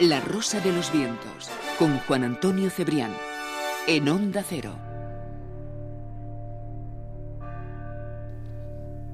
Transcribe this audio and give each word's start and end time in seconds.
La 0.00 0.20
Rosa 0.20 0.60
de 0.60 0.72
los 0.72 0.92
Vientos, 0.92 1.50
con 1.78 1.98
Juan 2.00 2.22
Antonio 2.22 2.68
Cebrián, 2.68 3.16
en 3.86 4.06
Onda 4.10 4.42
Cero. 4.46 4.74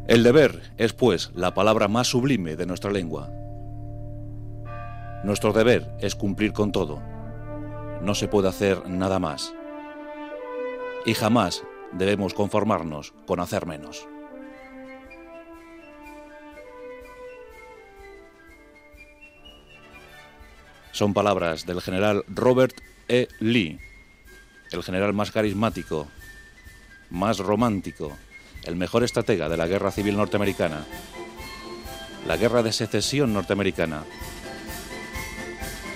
El 0.08 0.24
deber 0.24 0.60
es, 0.78 0.92
pues, 0.92 1.30
la 1.36 1.54
palabra 1.54 1.86
más 1.86 2.08
sublime 2.08 2.56
de 2.56 2.66
nuestra 2.66 2.90
lengua. 2.90 3.30
Nuestro 5.22 5.52
deber 5.52 5.94
es 6.00 6.16
cumplir 6.16 6.52
con 6.52 6.72
todo. 6.72 7.00
No 8.02 8.16
se 8.16 8.26
puede 8.26 8.48
hacer 8.48 8.88
nada 8.88 9.20
más. 9.20 9.54
Y 11.06 11.14
jamás 11.14 11.62
debemos 11.92 12.34
conformarnos 12.34 13.14
con 13.28 13.38
hacer 13.38 13.66
menos. 13.66 14.08
Son 20.92 21.14
palabras 21.14 21.64
del 21.64 21.80
general 21.80 22.24
Robert 22.28 22.74
E. 23.08 23.28
Lee, 23.40 23.78
el 24.70 24.82
general 24.82 25.14
más 25.14 25.30
carismático, 25.30 26.06
más 27.10 27.38
romántico, 27.38 28.16
el 28.64 28.76
mejor 28.76 29.02
estratega 29.02 29.48
de 29.48 29.56
la 29.56 29.66
guerra 29.66 29.90
civil 29.90 30.16
norteamericana, 30.16 30.84
la 32.26 32.36
guerra 32.36 32.62
de 32.62 32.72
secesión 32.72 33.32
norteamericana, 33.32 34.04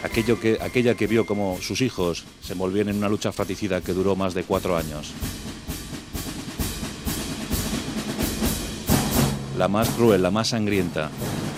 aquello 0.03 0.41
que, 0.41 0.59
aquella 0.63 0.95
que 0.95 1.07
vio 1.07 1.27
como 1.27 1.59
sus 1.61 1.83
hijos 1.83 2.25
se 2.41 2.55
envolvían 2.55 2.89
en 2.89 2.97
una 2.97 3.11
lucha 3.11 3.33
fratricida 3.33 3.83
que 3.83 3.93
duró 3.93 4.17
más 4.17 4.33
de 4.33 4.45
cuatro 4.45 4.77
años. 4.77 5.13
La 9.59 9.69
más 9.69 9.89
cruel, 9.91 10.23
la 10.23 10.31
más 10.31 10.49
sangrienta 10.49 11.11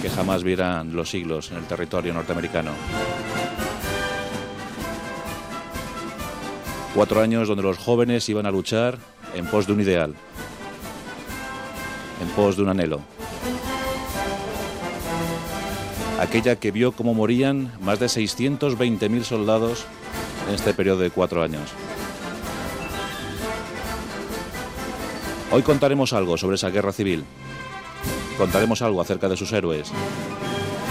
que 0.02 0.10
jamás 0.10 0.44
vieran 0.44 0.94
los 0.94 1.10
siglos 1.10 1.50
en 1.50 1.58
el 1.58 1.64
territorio 1.64 2.14
norteamericano. 2.14 2.72
Cuatro 6.94 7.20
años 7.20 7.48
donde 7.48 7.62
los 7.62 7.78
jóvenes 7.78 8.28
iban 8.28 8.46
a 8.46 8.50
luchar 8.50 8.98
en 9.34 9.46
pos 9.46 9.66
de 9.66 9.72
un 9.72 9.80
ideal, 9.80 10.14
en 12.20 12.28
pos 12.30 12.56
de 12.56 12.62
un 12.62 12.70
anhelo. 12.70 13.00
Aquella 16.18 16.56
que 16.56 16.72
vio 16.72 16.92
cómo 16.92 17.14
morían 17.14 17.72
más 17.80 18.00
de 18.00 18.06
620.000 18.06 19.22
soldados 19.22 19.84
en 20.48 20.54
este 20.54 20.74
periodo 20.74 21.00
de 21.00 21.10
cuatro 21.10 21.42
años. 21.42 21.70
Hoy 25.52 25.62
contaremos 25.62 26.12
algo 26.12 26.36
sobre 26.36 26.56
esa 26.56 26.70
guerra 26.70 26.92
civil. 26.92 27.24
Contaremos 28.36 28.82
algo 28.82 29.00
acerca 29.00 29.28
de 29.28 29.36
sus 29.36 29.52
héroes 29.52 29.90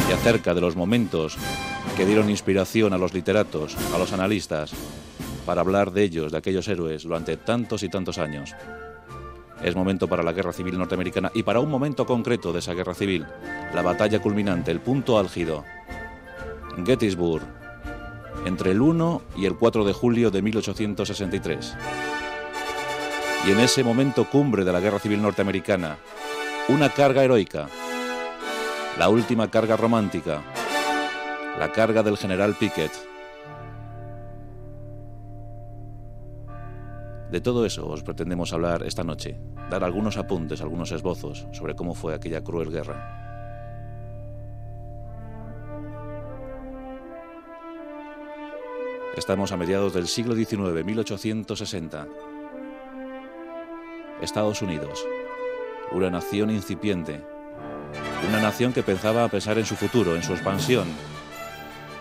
y 0.10 0.14
acerca 0.14 0.54
de 0.54 0.62
los 0.62 0.76
momentos 0.76 1.38
que 1.96 2.06
dieron 2.06 2.30
inspiración 2.30 2.94
a 2.94 2.98
los 2.98 3.14
literatos, 3.14 3.76
a 3.94 3.98
los 3.98 4.14
analistas, 4.14 4.72
para 5.48 5.62
hablar 5.62 5.92
de 5.92 6.04
ellos, 6.04 6.34
de 6.34 6.38
aquellos 6.38 6.68
héroes, 6.68 7.04
durante 7.04 7.38
tantos 7.38 7.82
y 7.82 7.88
tantos 7.88 8.18
años. 8.18 8.54
Es 9.64 9.78
momento 9.78 10.10
para 10.10 10.22
la 10.22 10.34
guerra 10.34 10.52
civil 10.52 10.78
norteamericana 10.78 11.32
y 11.34 11.44
para 11.44 11.62
un 11.62 11.72
momento 11.72 12.06
concreto 12.06 12.52
de 12.52 12.60
esa 12.60 12.74
guerra 12.74 12.94
civil, 12.94 13.26
la 13.74 13.82
batalla 13.82 14.22
culminante, 14.22 14.72
el 14.72 14.82
punto 14.82 15.18
álgido. 15.18 15.64
Gettysburg, 16.86 17.44
entre 18.46 18.72
el 18.72 18.82
1 18.82 19.22
y 19.38 19.46
el 19.46 19.56
4 19.56 19.86
de 19.86 19.94
julio 19.94 20.32
de 20.32 20.42
1863. 20.42 21.78
Y 23.48 23.52
en 23.52 23.60
ese 23.62 23.86
momento 23.86 24.30
cumbre 24.30 24.66
de 24.66 24.74
la 24.74 24.82
guerra 24.82 25.00
civil 25.00 25.22
norteamericana, 25.22 25.98
una 26.68 26.90
carga 26.90 27.24
heroica, 27.24 27.70
la 29.00 29.08
última 29.08 29.50
carga 29.50 29.78
romántica, 29.78 30.42
la 31.58 31.72
carga 31.72 32.04
del 32.04 32.18
general 32.18 32.54
Pickett. 32.54 33.17
De 37.32 37.42
todo 37.42 37.66
eso 37.66 37.86
os 37.88 38.04
pretendemos 38.04 38.54
hablar 38.54 38.84
esta 38.84 39.04
noche, 39.04 39.38
dar 39.70 39.84
algunos 39.84 40.16
apuntes, 40.16 40.62
algunos 40.62 40.94
esbozos 40.94 41.46
sobre 41.52 41.76
cómo 41.76 41.94
fue 41.94 42.16
aquella 42.16 42.42
cruel 42.42 42.72
guerra. 42.72 43.26
Estamos 49.18 49.52
a 49.52 49.58
mediados 49.58 49.94
del 49.94 50.08
siglo 50.08 50.36
XIX, 50.36 50.86
1860. 50.86 52.08
Estados 54.22 54.62
Unidos, 54.62 55.04
una 55.92 56.10
nación 56.10 56.50
incipiente, 56.50 57.22
una 58.30 58.40
nación 58.40 58.72
que 58.72 58.84
pensaba 58.84 59.26
a 59.26 59.30
pesar 59.30 59.58
en 59.58 59.66
su 59.66 59.76
futuro, 59.76 60.16
en 60.16 60.24
su 60.24 60.32
expansión, 60.32 60.88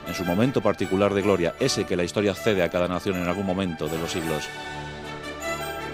en 0.06 0.14
su 0.14 0.24
momento 0.24 0.60
particular 0.62 1.12
de 1.12 1.22
gloria, 1.22 1.54
ese 1.58 1.84
que 1.84 1.96
la 1.96 2.04
historia 2.04 2.34
cede 2.34 2.62
a 2.62 2.70
cada 2.70 2.86
nación 2.86 3.16
en 3.16 3.26
algún 3.26 3.44
momento 3.44 3.88
de 3.88 3.98
los 3.98 4.12
siglos. 4.12 4.48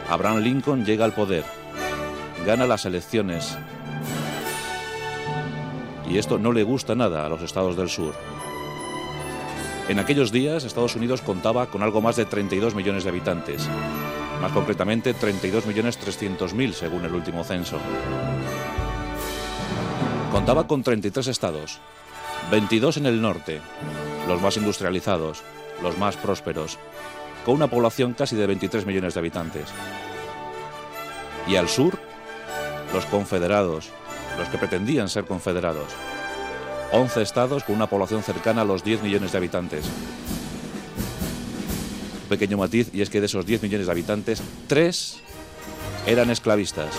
Abraham 0.08 0.38
Lincoln 0.38 0.84
llega 0.84 1.04
al 1.04 1.14
poder, 1.14 1.44
gana 2.44 2.66
las 2.66 2.84
elecciones. 2.84 3.56
Y 6.08 6.18
esto 6.18 6.38
no 6.38 6.52
le 6.52 6.62
gusta 6.62 6.94
nada 6.94 7.24
a 7.24 7.28
los 7.28 7.42
estados 7.42 7.76
del 7.76 7.88
sur. 7.88 8.14
En 9.88 9.98
aquellos 9.98 10.30
días 10.30 10.64
Estados 10.64 10.94
Unidos 10.96 11.22
contaba 11.22 11.66
con 11.66 11.82
algo 11.82 12.00
más 12.00 12.16
de 12.16 12.24
32 12.24 12.74
millones 12.74 13.04
de 13.04 13.10
habitantes, 13.10 13.68
más 14.40 14.52
concretamente 14.52 15.14
32 15.14 15.66
millones 15.66 15.98
300 15.98 16.54
mil 16.54 16.74
según 16.74 17.04
el 17.04 17.14
último 17.14 17.44
censo. 17.44 17.78
Contaba 20.30 20.66
con 20.66 20.82
33 20.82 21.26
estados, 21.26 21.78
22 22.50 22.98
en 22.98 23.06
el 23.06 23.20
norte, 23.20 23.60
los 24.28 24.40
más 24.40 24.56
industrializados, 24.56 25.42
los 25.82 25.98
más 25.98 26.16
prósperos, 26.16 26.78
con 27.44 27.54
una 27.54 27.68
población 27.68 28.14
casi 28.14 28.36
de 28.36 28.46
23 28.46 28.86
millones 28.86 29.14
de 29.14 29.20
habitantes. 29.20 29.68
Y 31.48 31.56
al 31.56 31.68
sur, 31.68 31.98
los 32.92 33.04
confederados, 33.06 33.88
los 34.38 34.48
que 34.48 34.58
pretendían 34.58 35.08
ser 35.08 35.24
confederados. 35.24 35.88
11 36.92 37.22
estados 37.22 37.64
con 37.64 37.74
una 37.74 37.88
población 37.88 38.22
cercana 38.22 38.62
a 38.62 38.64
los 38.64 38.84
10 38.84 39.02
millones 39.02 39.32
de 39.32 39.38
habitantes. 39.38 39.84
Un 42.22 42.28
pequeño 42.28 42.58
matiz, 42.58 42.90
y 42.92 43.00
es 43.00 43.10
que 43.10 43.20
de 43.20 43.26
esos 43.26 43.46
10 43.46 43.62
millones 43.62 43.86
de 43.86 43.92
habitantes, 43.92 44.42
3 44.68 45.20
eran 46.06 46.30
esclavistas. 46.30 46.90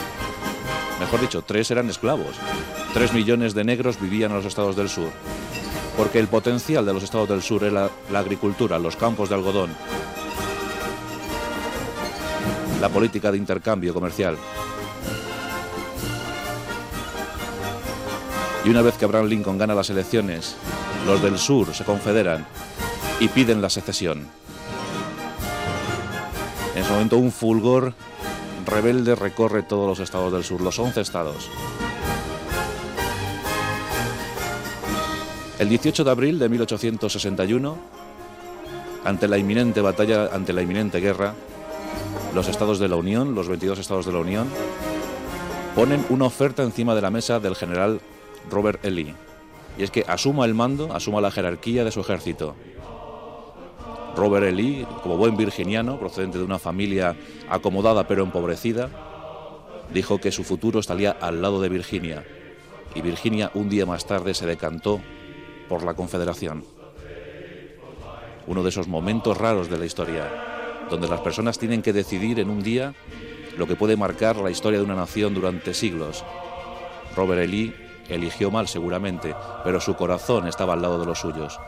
Mejor 1.00 1.22
dicho, 1.22 1.44
3 1.44 1.72
eran 1.72 1.90
esclavos. 1.90 2.36
3 2.94 3.14
millones 3.14 3.54
de 3.54 3.64
negros 3.64 4.00
vivían 4.00 4.32
en 4.32 4.38
los 4.38 4.46
estados 4.46 4.76
del 4.76 4.90
sur. 4.90 5.10
Porque 5.96 6.20
el 6.20 6.28
potencial 6.28 6.86
de 6.86 6.94
los 6.94 7.04
estados 7.04 7.30
del 7.30 7.44
sur 7.44 7.64
era 7.64 7.90
la 8.12 8.20
agricultura, 8.20 8.80
los 8.80 8.96
campos 8.96 9.30
de 9.30 9.36
algodón, 9.36 9.70
la 12.84 12.90
política 12.90 13.32
de 13.32 13.38
intercambio 13.38 13.94
comercial. 13.94 14.36
Y 18.66 18.70
una 18.70 18.82
vez 18.82 18.96
que 18.96 19.06
Abraham 19.06 19.28
Lincoln 19.28 19.58
gana 19.58 19.74
las 19.74 19.90
elecciones, 19.90 20.58
los 21.08 21.22
del 21.22 21.38
sur 21.38 21.74
se 21.74 21.86
confederan 21.86 22.46
y 23.22 23.30
piden 23.30 23.62
la 23.62 23.70
secesión. 23.70 24.28
En 26.76 26.82
ese 26.84 26.92
momento 26.92 27.18
un 27.18 27.32
fulgor 27.32 27.94
rebelde 28.66 29.16
recorre 29.16 29.64
todos 29.64 29.88
los 29.88 30.00
estados 30.02 30.34
del 30.34 30.44
sur, 30.44 30.60
los 30.60 30.78
11 30.78 31.00
estados. 31.00 31.50
El 35.58 35.70
18 35.70 36.04
de 36.04 36.12
abril 36.12 36.38
de 36.38 36.50
1861, 36.50 37.78
ante 39.06 39.30
la 39.30 39.38
inminente 39.38 39.80
batalla, 39.80 40.32
ante 40.34 40.52
la 40.52 40.62
inminente 40.62 41.00
guerra, 41.00 41.34
los 42.34 42.48
estados 42.48 42.80
de 42.80 42.88
la 42.88 42.96
Unión, 42.96 43.36
los 43.36 43.48
22 43.48 43.80
estados 43.80 44.06
de 44.06 44.12
la 44.12 44.20
Unión, 44.20 44.48
ponen 45.76 46.06
una 46.10 46.26
oferta 46.26 46.64
encima 46.64 46.96
de 46.96 47.02
la 47.02 47.12
mesa 47.12 47.40
del 47.40 47.56
general 47.56 48.02
Robert 48.50 48.84
E. 48.84 48.92
Lee. 48.92 49.14
Y 49.78 49.84
es 49.84 49.92
que 49.92 50.04
asuma 50.08 50.46
el 50.46 50.54
mando, 50.54 50.94
asuma 50.94 51.22
la 51.22 51.32
jerarquía 51.32 51.84
de 51.84 51.92
su 51.92 52.02
ejército. 52.02 52.56
Robert 54.16 54.48
E. 54.48 54.52
Lee, 54.52 54.88
como 55.04 55.18
buen 55.18 55.38
virginiano, 55.38 56.00
procedente 56.00 56.40
de 56.40 56.44
una 56.44 56.60
familia 56.60 57.16
acomodada 57.50 58.08
pero 58.08 58.24
empobrecida, 58.24 58.90
dijo 59.94 60.20
que 60.20 60.32
su 60.32 60.44
futuro 60.44 60.80
estaría 60.80 61.12
al 61.12 61.42
lado 61.42 61.62
de 61.62 61.70
Virginia. 61.70 62.26
Y 62.96 63.02
Virginia 63.02 63.52
un 63.54 63.70
día 63.70 63.86
más 63.86 64.06
tarde 64.06 64.34
se 64.34 64.46
decantó 64.46 65.02
por 65.70 65.84
la 65.84 65.94
Confederación. 65.94 66.64
Uno 68.48 68.64
de 68.64 68.70
esos 68.70 68.88
momentos 68.88 69.38
raros 69.38 69.70
de 69.70 69.78
la 69.78 69.86
historia, 69.86 70.53
donde 70.90 71.08
las 71.08 71.22
personas 71.22 71.58
tienen 71.60 71.82
que 71.82 71.94
decidir 71.94 72.40
en 72.40 72.50
un 72.50 72.62
día 72.62 72.94
lo 73.58 73.68
que 73.68 73.76
puede 73.76 73.98
marcar 73.98 74.38
la 74.38 74.52
historia 74.52 74.80
de 74.80 74.86
una 74.86 74.96
nación 74.96 75.34
durante 75.34 75.74
siglos. 75.74 76.24
Robert 77.16 77.42
E. 77.42 77.48
Lee 77.48 77.76
eligió 78.10 78.52
mal 78.52 78.68
seguramente, 78.68 79.36
pero 79.64 79.80
su 79.80 79.96
corazón 79.96 80.48
estaba 80.48 80.74
al 80.74 80.82
lado 80.82 81.00
de 81.00 81.06
los 81.06 81.20
suyos. 81.20 81.60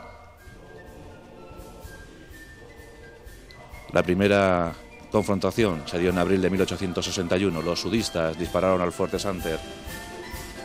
La 3.92 4.02
primera 4.02 4.74
confrontación 5.10 5.82
se 5.86 5.98
dio 5.98 6.10
en 6.10 6.18
abril 6.18 6.42
de 6.42 6.50
1861. 6.50 7.62
Los 7.62 7.80
sudistas 7.80 8.38
dispararon 8.38 8.80
al 8.80 8.92
fuerte 8.92 9.18
Santer 9.18 9.58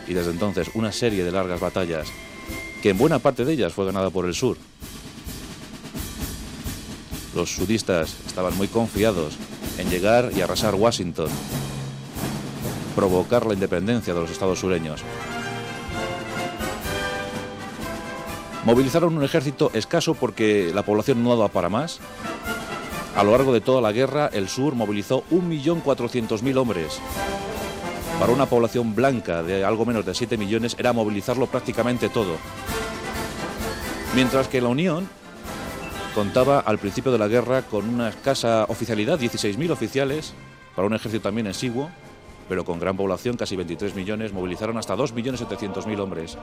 y 0.08 0.14
desde 0.14 0.32
entonces 0.32 0.72
una 0.74 0.92
serie 0.92 1.24
de 1.24 1.32
largas 1.32 1.60
batallas, 1.60 2.08
que 2.82 2.90
en 2.90 2.98
buena 2.98 3.20
parte 3.20 3.46
de 3.46 3.54
ellas 3.54 3.74
fue 3.74 3.86
ganada 3.86 4.10
por 4.10 4.26
el 4.26 4.34
sur, 4.34 4.58
Los 7.36 7.56
sudistas 7.56 8.18
estaban 8.28 8.58
muy 8.58 8.68
confiados 8.68 9.38
en 9.78 9.90
llegar 9.90 10.32
y 10.36 10.42
arrasar 10.42 10.76
Washington, 10.76 11.30
provocar 12.96 13.46
la 13.46 13.54
independencia 13.54 14.14
de 14.14 14.20
los 14.20 14.32
estados 14.32 14.60
sureños. 14.60 15.02
Movilizaron 18.66 19.18
un 19.18 19.24
ejército 19.24 19.72
escaso 19.74 20.14
porque 20.14 20.72
la 20.76 20.84
población 20.84 21.24
no 21.24 21.30
daba 21.30 21.48
para 21.48 21.70
más. 21.70 22.00
A 23.16 23.24
lo 23.24 23.32
largo 23.32 23.54
de 23.54 23.62
toda 23.62 23.82
la 23.82 23.92
guerra, 23.92 24.30
el 24.32 24.50
sur 24.50 24.76
movilizó 24.76 25.24
1.400.000 25.32 26.58
hombres. 26.58 27.00
Para 28.20 28.34
una 28.34 28.46
población 28.46 28.94
blanca 28.94 29.42
de 29.42 29.66
algo 29.66 29.86
menos 29.86 30.06
de 30.06 30.14
7 30.14 30.38
millones 30.38 30.76
era 30.78 30.94
movilizarlo 30.94 31.48
prácticamente 31.48 32.10
todo. 32.10 32.38
Mientras 34.14 34.48
que 34.48 34.62
la 34.62 34.68
Unión 34.68 35.10
contaba 36.14 36.60
al 36.60 36.78
principio 36.78 37.12
de 37.12 37.18
la 37.18 37.28
guerra 37.28 37.64
con 37.64 37.88
una 37.88 38.10
escasa 38.10 38.66
oficialidad, 38.68 39.20
16.000 39.20 39.72
oficiales, 39.72 40.34
para 40.76 40.88
un 40.88 40.94
ejército 40.94 41.24
también 41.24 41.48
exiguo, 41.48 41.90
pero 42.50 42.66
con 42.66 42.80
gran 42.80 42.98
población, 42.98 43.38
casi 43.38 43.56
23 43.56 43.96
millones, 43.96 44.34
movilizaron 44.34 44.78
hasta 44.78 44.96
2.700.000 44.96 46.00
hombres. 46.00 46.38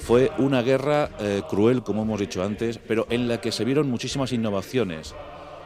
Fue 0.00 0.30
una 0.38 0.62
guerra 0.62 1.10
eh, 1.18 1.42
cruel, 1.48 1.82
como 1.82 2.02
hemos 2.02 2.20
dicho 2.20 2.42
antes, 2.42 2.78
pero 2.78 3.06
en 3.10 3.26
la 3.26 3.40
que 3.40 3.52
se 3.52 3.64
vieron 3.64 3.90
muchísimas 3.90 4.32
innovaciones. 4.32 5.14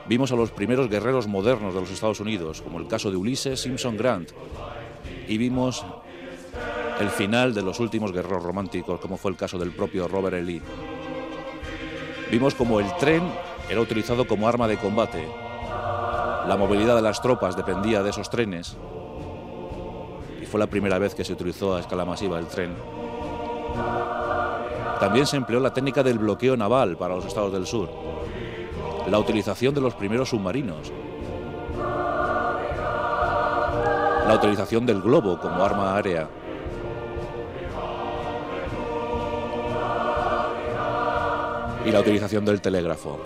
Vimos 0.06 0.32
a 0.32 0.36
los 0.36 0.50
primeros 0.50 0.88
guerreros 0.88 1.26
modernos 1.26 1.74
de 1.74 1.80
los 1.80 1.90
Estados 1.90 2.20
Unidos, 2.20 2.62
como 2.62 2.78
el 2.78 2.86
caso 2.86 3.10
de 3.10 3.16
Ulises 3.16 3.60
Simpson 3.60 3.96
Grant, 3.96 4.30
y 5.28 5.36
vimos 5.36 5.84
el 7.00 7.10
final 7.10 7.54
de 7.54 7.62
los 7.62 7.80
últimos 7.80 8.12
guerreros 8.12 8.42
románticos, 8.42 9.00
como 9.00 9.16
fue 9.16 9.30
el 9.30 9.36
caso 9.36 9.58
del 9.58 9.72
propio 9.72 10.08
Robert 10.08 10.36
E. 10.36 10.42
Lee. 10.42 10.62
Vimos 12.30 12.54
como 12.54 12.78
el 12.78 12.86
tren 12.96 13.22
era 13.68 13.80
utilizado 13.80 14.24
como 14.24 14.46
arma 14.46 14.68
de 14.68 14.76
combate. 14.76 15.28
La 16.46 16.56
movilidad 16.56 16.94
de 16.94 17.02
las 17.02 17.20
tropas 17.20 17.56
dependía 17.56 18.04
de 18.04 18.10
esos 18.10 18.30
trenes. 18.30 18.76
Y 20.40 20.46
fue 20.46 20.60
la 20.60 20.68
primera 20.68 20.98
vez 20.98 21.14
que 21.14 21.24
se 21.24 21.32
utilizó 21.32 21.74
a 21.74 21.80
escala 21.80 22.04
masiva 22.04 22.38
el 22.38 22.46
tren. 22.46 22.74
También 25.00 25.26
se 25.26 25.36
empleó 25.36 25.58
la 25.58 25.74
técnica 25.74 26.04
del 26.04 26.18
bloqueo 26.18 26.56
naval 26.56 26.96
para 26.96 27.16
los 27.16 27.24
estados 27.24 27.52
del 27.52 27.66
sur, 27.66 27.90
la 29.08 29.18
utilización 29.18 29.74
de 29.74 29.80
los 29.80 29.94
primeros 29.94 30.28
submarinos, 30.28 30.92
la 34.28 34.34
utilización 34.36 34.86
del 34.86 35.00
globo 35.00 35.40
como 35.40 35.64
arma 35.64 35.96
aérea. 35.96 36.28
Y 41.84 41.90
la 41.90 42.00
utilización 42.00 42.44
del 42.44 42.60
telégrafo. 42.60 43.18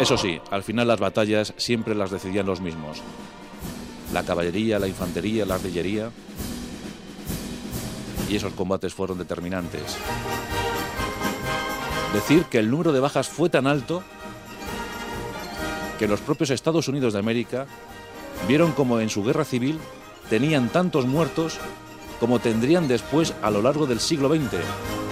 Eso 0.00 0.16
sí, 0.16 0.40
al 0.50 0.62
final 0.62 0.88
las 0.88 0.98
batallas 0.98 1.54
siempre 1.56 1.94
las 1.94 2.10
decidían 2.10 2.46
los 2.46 2.60
mismos. 2.60 3.02
La 4.12 4.24
caballería, 4.24 4.78
la 4.78 4.88
infantería, 4.88 5.46
la 5.46 5.54
artillería 5.54 6.10
y 8.28 8.36
esos 8.36 8.52
combates 8.54 8.92
fueron 8.94 9.18
determinantes. 9.18 9.96
Decir 12.12 12.44
que 12.44 12.58
el 12.58 12.70
número 12.70 12.92
de 12.92 13.00
bajas 13.00 13.28
fue 13.28 13.50
tan 13.50 13.66
alto 13.66 14.02
que 15.98 16.08
los 16.08 16.20
propios 16.20 16.50
Estados 16.50 16.88
Unidos 16.88 17.12
de 17.12 17.18
América 17.18 17.66
vieron 18.48 18.72
como 18.72 19.00
en 19.00 19.10
su 19.10 19.22
guerra 19.24 19.44
civil 19.44 19.78
tenían 20.28 20.68
tantos 20.68 21.06
muertos 21.06 21.58
como 22.20 22.38
tendrían 22.38 22.88
después 22.88 23.34
a 23.42 23.50
lo 23.50 23.62
largo 23.62 23.86
del 23.86 24.00
siglo 24.00 24.28
XX. 24.28 25.03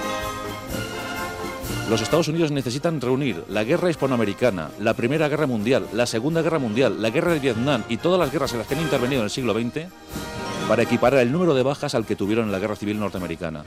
Los 1.93 2.01
Estados 2.01 2.29
Unidos 2.29 2.51
necesitan 2.51 3.03
reunir 3.03 3.45
la 3.49 3.65
guerra 3.65 3.91
hispanoamericana, 3.91 4.71
la 4.81 4.95
Primera 4.95 5.29
Guerra 5.29 5.47
Mundial, 5.47 5.89
la 5.93 6.07
Segunda 6.07 6.41
Guerra 6.41 6.59
Mundial, 6.59 7.03
la 7.03 7.11
guerra 7.11 7.35
de 7.35 7.39
Vietnam 7.39 7.85
y 7.87 7.99
todas 7.99 8.19
las 8.19 8.33
guerras 8.33 8.51
en 8.53 8.61
las 8.61 8.67
que 8.67 8.75
han 8.75 8.81
intervenido 8.81 9.21
en 9.21 9.25
el 9.25 9.31
siglo 9.31 9.53
XX 9.53 9.89
para 10.67 10.85
equiparar 10.85 11.21
el 11.21 11.31
número 11.31 11.53
de 11.53 11.63
bajas 11.63 11.95
al 11.95 12.07
que 12.07 12.17
tuvieron 12.17 12.47
en 12.47 12.53
la 12.53 12.61
Guerra 12.61 12.77
Civil 12.77 12.99
Norteamericana. 12.99 13.65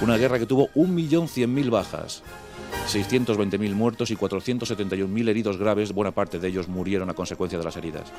Una 0.00 0.16
guerra 0.16 0.38
que 0.38 0.46
tuvo 0.46 0.70
1.100.000 0.70 1.68
bajas, 1.70 2.22
620.000 2.88 3.74
muertos 3.74 4.10
y 4.10 4.16
471.000 4.16 5.28
heridos 5.28 5.58
graves, 5.58 5.92
buena 5.92 6.12
parte 6.12 6.38
de 6.38 6.48
ellos 6.48 6.66
murieron 6.66 7.10
a 7.10 7.14
consecuencia 7.14 7.58
de 7.58 7.64
las 7.64 7.76
heridas. 7.76 8.10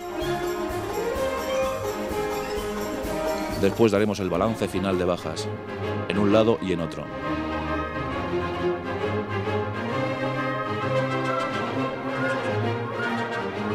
Después 3.60 3.92
daremos 3.92 4.20
el 4.20 4.30
balance 4.30 4.68
final 4.68 5.00
de 5.00 5.06
bajas, 5.06 5.48
en 6.10 6.20
un 6.20 6.32
lado 6.32 6.60
y 6.62 6.74
en 6.74 6.82
otro. 6.82 7.06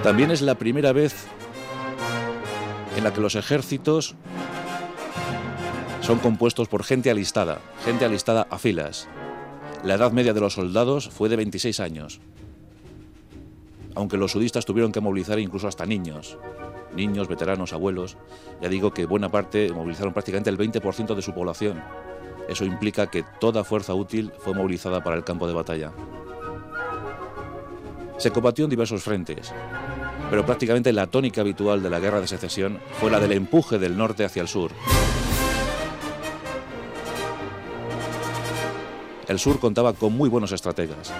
También 0.06 0.30
es 0.30 0.40
la 0.40 0.54
primera 0.54 0.92
vez 0.92 1.26
en 2.96 3.02
la 3.02 3.12
que 3.12 3.20
los 3.20 3.34
ejércitos 3.34 4.14
son 6.00 6.20
compuestos 6.20 6.68
por 6.68 6.84
gente 6.84 7.10
alistada, 7.10 7.58
gente 7.84 8.04
alistada 8.04 8.46
a 8.48 8.56
filas. 8.56 9.08
La 9.82 9.94
edad 9.94 10.12
media 10.12 10.32
de 10.32 10.38
los 10.38 10.52
soldados 10.52 11.08
fue 11.08 11.28
de 11.28 11.34
26 11.34 11.80
años, 11.80 12.20
aunque 13.96 14.16
los 14.16 14.30
sudistas 14.30 14.64
tuvieron 14.64 14.92
que 14.92 15.00
movilizar 15.00 15.40
incluso 15.40 15.66
hasta 15.66 15.84
niños, 15.86 16.38
niños, 16.94 17.26
veteranos, 17.26 17.72
abuelos. 17.72 18.16
Ya 18.62 18.68
digo 18.68 18.94
que 18.94 19.06
buena 19.06 19.28
parte 19.28 19.72
movilizaron 19.72 20.12
prácticamente 20.12 20.50
el 20.50 20.56
20% 20.56 21.16
de 21.16 21.22
su 21.22 21.34
población. 21.34 21.82
Eso 22.48 22.64
implica 22.64 23.08
que 23.08 23.24
toda 23.40 23.64
fuerza 23.64 23.92
útil 23.92 24.30
fue 24.38 24.54
movilizada 24.54 25.02
para 25.02 25.16
el 25.16 25.24
campo 25.24 25.48
de 25.48 25.54
batalla. 25.54 25.92
Se 28.18 28.30
combatió 28.30 28.64
en 28.64 28.70
diversos 28.70 29.02
frentes, 29.02 29.52
pero 30.30 30.44
prácticamente 30.44 30.92
la 30.92 31.06
tónica 31.06 31.40
habitual 31.40 31.82
de 31.82 31.90
la 31.90 32.00
guerra 32.00 32.20
de 32.20 32.26
secesión 32.26 32.80
fue 33.00 33.10
la 33.10 33.20
del 33.20 33.32
empuje 33.32 33.78
del 33.78 33.96
norte 33.96 34.24
hacia 34.24 34.42
el 34.42 34.48
sur. 34.48 34.72
El 39.28 39.38
sur 39.38 39.58
contaba 39.58 39.92
con 39.92 40.12
muy 40.12 40.28
buenos 40.28 40.52
estrategas. 40.52 41.12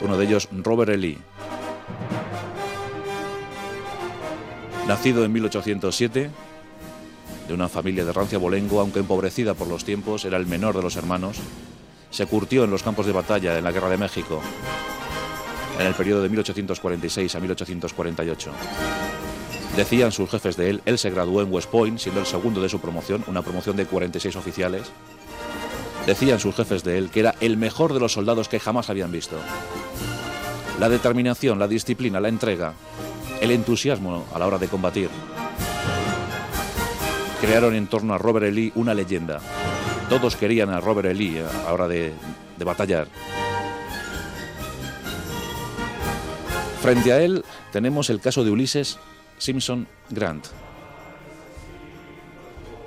Uno 0.00 0.16
de 0.16 0.24
ellos, 0.24 0.48
Robert 0.52 0.90
E. 0.90 0.96
Lee. 0.96 1.18
Nacido 4.88 5.24
en 5.24 5.32
1807, 5.32 6.30
de 7.46 7.54
una 7.54 7.68
familia 7.68 8.04
de 8.04 8.12
rancia 8.12 8.38
bolengo, 8.38 8.80
aunque 8.80 9.00
empobrecida 9.00 9.54
por 9.54 9.68
los 9.68 9.84
tiempos, 9.84 10.24
era 10.24 10.38
el 10.38 10.46
menor 10.46 10.74
de 10.74 10.82
los 10.82 10.96
hermanos, 10.96 11.38
se 12.10 12.26
curtió 12.26 12.64
en 12.64 12.70
los 12.70 12.82
campos 12.82 13.06
de 13.06 13.12
batalla 13.12 13.56
en 13.56 13.64
la 13.64 13.72
Guerra 13.72 13.90
de 13.90 13.98
México 13.98 14.42
en 15.78 15.86
el 15.86 15.94
periodo 15.94 16.22
de 16.22 16.28
1846 16.28 17.34
a 17.34 17.40
1848. 17.40 18.50
Decían 19.76 20.12
sus 20.12 20.30
jefes 20.30 20.56
de 20.56 20.68
él, 20.68 20.82
él 20.84 20.98
se 20.98 21.10
graduó 21.10 21.40
en 21.40 21.52
West 21.52 21.70
Point, 21.70 21.98
siendo 21.98 22.20
el 22.20 22.26
segundo 22.26 22.60
de 22.60 22.68
su 22.68 22.80
promoción, 22.80 23.24
una 23.26 23.42
promoción 23.42 23.74
de 23.76 23.86
46 23.86 24.36
oficiales. 24.36 24.92
Decían 26.06 26.40
sus 26.40 26.54
jefes 26.54 26.84
de 26.84 26.98
él 26.98 27.10
que 27.10 27.20
era 27.20 27.34
el 27.40 27.56
mejor 27.56 27.94
de 27.94 28.00
los 28.00 28.12
soldados 28.12 28.48
que 28.48 28.60
jamás 28.60 28.90
habían 28.90 29.10
visto. 29.10 29.36
La 30.78 30.88
determinación, 30.88 31.58
la 31.58 31.68
disciplina, 31.68 32.20
la 32.20 32.28
entrega, 32.28 32.74
el 33.40 33.50
entusiasmo 33.50 34.26
a 34.34 34.38
la 34.38 34.46
hora 34.46 34.58
de 34.58 34.68
combatir. 34.68 35.08
Crearon 37.40 37.74
en 37.74 37.86
torno 37.86 38.14
a 38.14 38.18
Robert 38.18 38.46
E. 38.46 38.52
Lee 38.52 38.72
una 38.74 38.94
leyenda. 38.94 39.40
Todos 40.08 40.36
querían 40.36 40.70
a 40.70 40.80
Robert 40.80 41.08
E. 41.08 41.14
Lee 41.14 41.38
a 41.38 41.64
la 41.64 41.72
hora 41.72 41.88
de, 41.88 42.12
de 42.56 42.64
batallar. 42.64 43.08
Frente 46.82 47.12
a 47.12 47.22
él 47.22 47.44
tenemos 47.70 48.10
el 48.10 48.20
caso 48.20 48.42
de 48.42 48.50
Ulises 48.50 48.98
Simpson 49.38 49.86
Grant, 50.10 50.48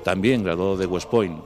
también 0.04 0.44
graduado 0.44 0.76
de 0.76 0.86
West 0.86 1.10
Point. 1.10 1.42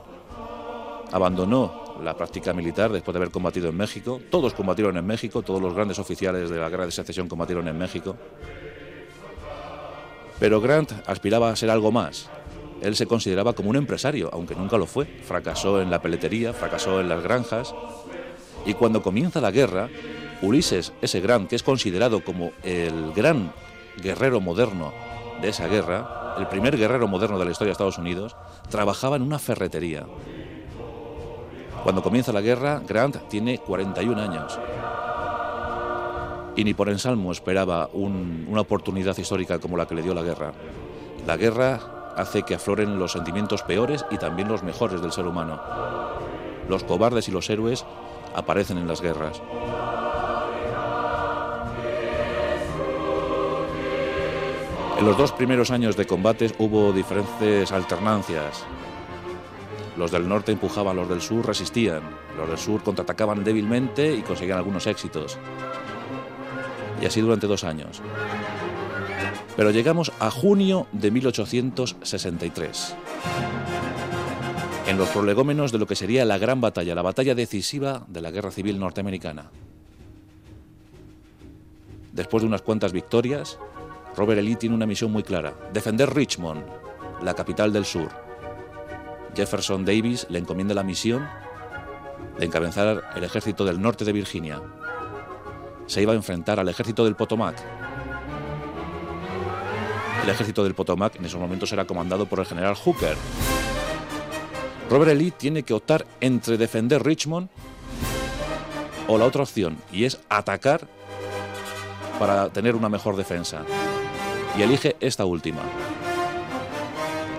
Abandonó 1.12 1.94
la 2.02 2.16
práctica 2.16 2.52
militar 2.52 2.90
después 2.90 3.12
de 3.14 3.18
haber 3.18 3.30
combatido 3.30 3.68
en 3.68 3.76
México. 3.76 4.20
Todos 4.30 4.52
combatieron 4.52 4.96
en 4.96 5.06
México, 5.06 5.42
todos 5.42 5.62
los 5.62 5.74
grandes 5.74 6.00
oficiales 6.00 6.50
de 6.50 6.58
la 6.58 6.68
guerra 6.68 6.86
de 6.86 6.90
secesión 6.90 7.28
combatieron 7.28 7.68
en 7.68 7.78
México. 7.78 8.16
Pero 10.40 10.60
Grant 10.60 10.90
aspiraba 11.06 11.50
a 11.50 11.56
ser 11.56 11.70
algo 11.70 11.92
más. 11.92 12.28
Él 12.82 12.96
se 12.96 13.06
consideraba 13.06 13.52
como 13.52 13.70
un 13.70 13.76
empresario, 13.76 14.28
aunque 14.32 14.56
nunca 14.56 14.76
lo 14.76 14.86
fue. 14.86 15.04
Fracasó 15.04 15.80
en 15.80 15.88
la 15.88 16.02
peletería, 16.02 16.52
fracasó 16.52 17.00
en 17.00 17.08
las 17.08 17.22
granjas. 17.22 17.72
Y 18.66 18.74
cuando 18.74 19.02
comienza 19.02 19.40
la 19.40 19.52
guerra, 19.52 19.88
Ulises 20.42 20.92
ese 21.02 21.20
gran, 21.20 21.46
que 21.46 21.56
es 21.56 21.62
considerado 21.62 22.24
como 22.24 22.52
el 22.62 23.12
gran 23.12 23.52
guerrero 24.02 24.40
moderno 24.40 24.92
de 25.42 25.48
esa 25.48 25.68
guerra, 25.68 26.34
el 26.38 26.46
primer 26.46 26.76
guerrero 26.76 27.08
moderno 27.08 27.38
de 27.38 27.44
la 27.44 27.50
historia 27.50 27.70
de 27.70 27.72
Estados 27.72 27.98
Unidos, 27.98 28.36
trabajaba 28.70 29.16
en 29.16 29.22
una 29.22 29.38
ferretería. 29.38 30.06
Cuando 31.82 32.02
comienza 32.02 32.32
la 32.32 32.40
guerra, 32.40 32.82
Grant 32.86 33.16
tiene 33.28 33.58
41 33.58 34.20
años. 34.20 34.58
Y 36.56 36.64
ni 36.64 36.74
por 36.74 36.88
ensalmo 36.88 37.32
esperaba 37.32 37.88
una 37.92 38.60
oportunidad 38.60 39.16
histórica 39.16 39.58
como 39.58 39.76
la 39.76 39.86
que 39.86 39.94
le 39.94 40.02
dio 40.02 40.14
la 40.14 40.22
guerra. 40.22 40.52
La 41.26 41.36
guerra 41.36 42.12
hace 42.16 42.42
que 42.42 42.54
afloren 42.54 42.98
los 42.98 43.12
sentimientos 43.12 43.62
peores 43.62 44.04
y 44.10 44.18
también 44.18 44.48
los 44.48 44.62
mejores 44.62 45.00
del 45.00 45.12
ser 45.12 45.26
humano. 45.26 45.60
los 46.68 46.84
cobardes 46.84 47.28
y 47.28 47.32
los 47.32 47.50
héroes 47.50 47.84
aparecen 48.34 48.78
en 48.78 48.86
las 48.86 49.00
guerras. 49.00 49.42
En 55.00 55.06
los 55.06 55.16
dos 55.16 55.32
primeros 55.32 55.70
años 55.70 55.96
de 55.96 56.06
combates 56.06 56.52
hubo 56.58 56.92
diferentes 56.92 57.72
alternancias. 57.72 58.64
Los 59.96 60.10
del 60.10 60.28
norte 60.28 60.52
empujaban, 60.52 60.94
los 60.94 61.08
del 61.08 61.22
sur 61.22 61.46
resistían, 61.46 62.02
los 62.36 62.46
del 62.46 62.58
sur 62.58 62.82
contraatacaban 62.82 63.42
débilmente 63.42 64.14
y 64.14 64.20
conseguían 64.20 64.58
algunos 64.58 64.86
éxitos. 64.86 65.38
Y 67.00 67.06
así 67.06 67.22
durante 67.22 67.46
dos 67.46 67.64
años. 67.64 68.02
Pero 69.56 69.70
llegamos 69.70 70.12
a 70.20 70.30
junio 70.30 70.86
de 70.92 71.10
1863. 71.10 72.94
En 74.86 74.98
los 74.98 75.08
prolegómenos 75.08 75.72
de 75.72 75.78
lo 75.78 75.86
que 75.86 75.96
sería 75.96 76.26
la 76.26 76.36
gran 76.36 76.60
batalla, 76.60 76.94
la 76.94 77.00
batalla 77.00 77.34
decisiva 77.34 78.04
de 78.06 78.20
la 78.20 78.30
Guerra 78.30 78.50
Civil 78.50 78.78
Norteamericana. 78.78 79.50
Después 82.12 82.42
de 82.42 82.48
unas 82.48 82.60
cuantas 82.60 82.92
victorias, 82.92 83.58
Robert 84.16 84.40
E. 84.40 84.42
Lee 84.42 84.56
tiene 84.56 84.74
una 84.74 84.86
misión 84.86 85.12
muy 85.12 85.22
clara, 85.22 85.54
defender 85.72 86.12
Richmond, 86.14 86.62
la 87.22 87.34
capital 87.34 87.72
del 87.72 87.84
sur. 87.84 88.08
Jefferson 89.34 89.84
Davis 89.84 90.26
le 90.28 90.38
encomienda 90.38 90.74
la 90.74 90.82
misión 90.82 91.26
de 92.38 92.46
encabezar 92.46 93.10
el 93.14 93.24
ejército 93.24 93.64
del 93.64 93.80
norte 93.80 94.04
de 94.04 94.12
Virginia. 94.12 94.60
Se 95.86 96.02
iba 96.02 96.12
a 96.12 96.16
enfrentar 96.16 96.58
al 96.58 96.68
ejército 96.68 97.04
del 97.04 97.16
Potomac. 97.16 97.56
El 100.24 100.28
ejército 100.30 100.64
del 100.64 100.74
Potomac 100.74 101.16
en 101.16 101.24
esos 101.24 101.40
momentos 101.40 101.72
era 101.72 101.84
comandado 101.84 102.26
por 102.26 102.40
el 102.40 102.46
general 102.46 102.74
Hooker. 102.74 103.16
Robert. 104.90 105.16
Lee 105.16 105.30
tiene 105.30 105.62
que 105.62 105.72
optar 105.72 106.04
entre 106.20 106.58
defender 106.58 107.02
Richmond 107.04 107.48
o 109.06 109.18
la 109.18 109.24
otra 109.24 109.42
opción, 109.42 109.78
y 109.92 110.04
es 110.04 110.20
atacar 110.28 110.86
para 112.18 112.48
tener 112.48 112.74
una 112.74 112.88
mejor 112.88 113.16
defensa. 113.16 113.62
Y 114.58 114.62
elige 114.62 114.96
esta 115.00 115.24
última. 115.24 115.62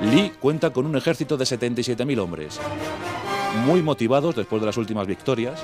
Lee 0.02 0.32
cuenta 0.40 0.72
con 0.72 0.86
un 0.86 0.96
ejército 0.96 1.38
de 1.38 1.46
77.000 1.46 2.20
hombres, 2.20 2.60
muy 3.66 3.84
motivados 3.84 4.36
después 4.36 4.62
de 4.62 4.66
las 4.66 4.78
últimas 4.78 5.06
victorias, 5.06 5.62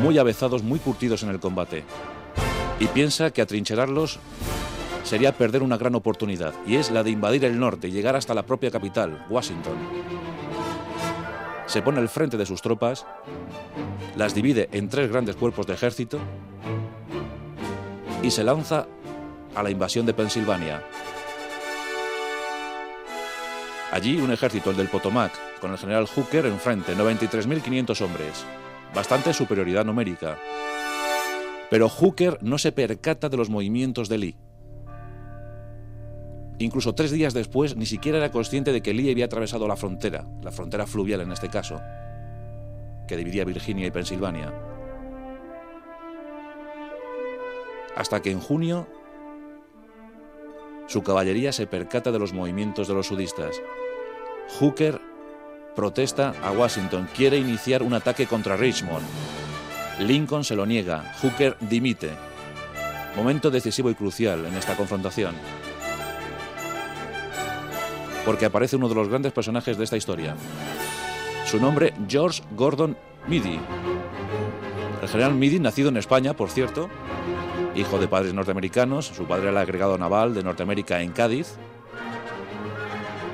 muy 0.00 0.16
avezados, 0.18 0.62
muy 0.62 0.78
curtidos 0.78 1.22
en 1.22 1.30
el 1.30 1.40
combate, 1.40 1.84
y 2.80 2.86
piensa 2.86 3.30
que 3.30 3.42
atrincherarlos 3.42 4.20
sería 5.02 5.36
perder 5.36 5.62
una 5.62 5.76
gran 5.76 5.94
oportunidad, 5.94 6.54
y 6.66 6.76
es 6.76 6.90
la 6.90 7.02
de 7.02 7.10
invadir 7.10 7.44
el 7.44 7.58
norte 7.58 7.88
y 7.88 7.92
llegar 7.92 8.16
hasta 8.16 8.34
la 8.34 8.46
propia 8.46 8.70
capital, 8.70 9.26
Washington. 9.28 9.76
Se 11.66 11.82
pone 11.82 11.98
al 11.98 12.08
frente 12.08 12.36
de 12.36 12.46
sus 12.46 12.62
tropas, 12.62 13.06
las 14.16 14.34
divide 14.34 14.68
en 14.72 14.88
tres 14.88 15.10
grandes 15.10 15.36
cuerpos 15.36 15.66
de 15.66 15.74
ejército 15.74 16.18
y 18.22 18.30
se 18.30 18.44
lanza 18.44 18.86
a 19.56 19.62
la 19.62 19.70
invasión 19.70 20.06
de 20.06 20.14
Pensilvania. 20.14 20.82
Allí 23.90 24.20
un 24.20 24.30
ejército, 24.30 24.70
el 24.70 24.76
del 24.76 24.88
Potomac, 24.88 25.32
con 25.60 25.72
el 25.72 25.78
general 25.78 26.06
Hooker 26.06 26.44
enfrente, 26.46 26.94
93.500 26.94 28.00
hombres, 28.02 28.44
bastante 28.94 29.32
superioridad 29.32 29.84
numérica. 29.84 30.36
Pero 31.70 31.88
Hooker 31.88 32.38
no 32.42 32.58
se 32.58 32.72
percata 32.72 33.28
de 33.28 33.36
los 33.36 33.48
movimientos 33.48 34.08
de 34.08 34.18
Lee. 34.18 34.36
Incluso 36.58 36.94
tres 36.94 37.10
días 37.10 37.32
después 37.32 37.76
ni 37.76 37.86
siquiera 37.86 38.18
era 38.18 38.30
consciente 38.30 38.72
de 38.72 38.82
que 38.82 38.94
Lee 38.94 39.10
había 39.10 39.26
atravesado 39.26 39.66
la 39.66 39.76
frontera, 39.76 40.26
la 40.42 40.52
frontera 40.52 40.86
fluvial 40.86 41.22
en 41.22 41.32
este 41.32 41.48
caso, 41.48 41.80
que 43.08 43.16
dividía 43.16 43.44
Virginia 43.44 43.86
y 43.86 43.90
Pensilvania. 43.90 44.52
Hasta 47.94 48.20
que 48.20 48.30
en 48.30 48.40
junio 48.40 48.86
su 50.86 51.02
caballería 51.02 51.52
se 51.52 51.66
percata 51.66 52.12
de 52.12 52.18
los 52.18 52.32
movimientos 52.32 52.88
de 52.88 52.94
los 52.94 53.06
sudistas. 53.06 53.60
Hooker 54.58 55.00
protesta 55.74 56.34
a 56.42 56.52
Washington, 56.52 57.08
quiere 57.14 57.36
iniciar 57.36 57.82
un 57.82 57.94
ataque 57.94 58.26
contra 58.26 58.56
Richmond. 58.56 59.06
Lincoln 60.00 60.44
se 60.44 60.56
lo 60.56 60.66
niega, 60.66 61.14
Hooker 61.20 61.56
dimite. 61.60 62.10
Momento 63.16 63.50
decisivo 63.50 63.90
y 63.90 63.94
crucial 63.94 64.44
en 64.46 64.54
esta 64.54 64.76
confrontación. 64.76 65.34
Porque 68.24 68.46
aparece 68.46 68.76
uno 68.76 68.88
de 68.88 68.94
los 68.94 69.08
grandes 69.08 69.32
personajes 69.32 69.78
de 69.78 69.84
esta 69.84 69.96
historia. 69.96 70.36
Su 71.46 71.60
nombre, 71.60 71.94
George 72.08 72.42
Gordon 72.52 72.96
Meade. 73.28 73.60
El 75.02 75.08
general 75.08 75.34
Meade, 75.34 75.60
nacido 75.60 75.88
en 75.88 75.96
España, 75.96 76.34
por 76.34 76.50
cierto, 76.50 76.90
hijo 77.76 77.98
de 77.98 78.08
padres 78.08 78.32
norteamericanos, 78.34 79.06
su 79.06 79.24
padre 79.24 79.50
era 79.50 79.60
agregado 79.60 79.98
naval 79.98 80.34
de 80.34 80.42
Norteamérica 80.42 81.02
en 81.02 81.12
Cádiz. 81.12 81.54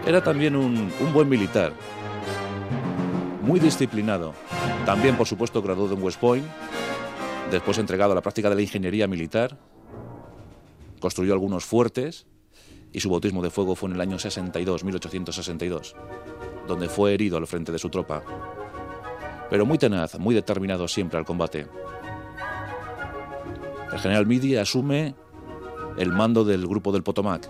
Era 0.06 0.22
también 0.22 0.56
un, 0.56 0.92
un 1.00 1.12
buen 1.12 1.28
militar, 1.28 1.72
muy 3.42 3.60
disciplinado. 3.60 4.34
También, 4.84 5.16
por 5.16 5.26
supuesto, 5.26 5.62
graduado 5.62 5.94
en 5.94 6.02
West 6.02 6.18
Point, 6.18 6.44
después 7.50 7.78
entregado 7.78 8.12
a 8.12 8.14
la 8.14 8.20
práctica 8.20 8.48
de 8.48 8.56
la 8.56 8.62
ingeniería 8.62 9.06
militar, 9.06 9.58
construyó 11.00 11.32
algunos 11.32 11.64
fuertes 11.64 12.26
y 12.92 13.00
su 13.00 13.10
bautismo 13.10 13.42
de 13.42 13.50
fuego 13.50 13.74
fue 13.74 13.88
en 13.90 13.94
el 13.96 14.00
año 14.00 14.18
62, 14.18 14.84
1862, 14.84 15.96
donde 16.66 16.88
fue 16.88 17.14
herido 17.14 17.38
al 17.38 17.46
frente 17.46 17.72
de 17.72 17.78
su 17.78 17.88
tropa. 17.88 18.22
Pero 19.50 19.66
muy 19.66 19.78
tenaz, 19.78 20.18
muy 20.18 20.34
determinado 20.34 20.88
siempre 20.88 21.18
al 21.18 21.24
combate. 21.24 21.66
El 23.92 23.98
general 24.00 24.26
Midi 24.26 24.56
asume 24.56 25.14
el 25.98 26.12
mando 26.12 26.44
del 26.44 26.66
grupo 26.66 26.92
del 26.92 27.02
Potomac. 27.02 27.48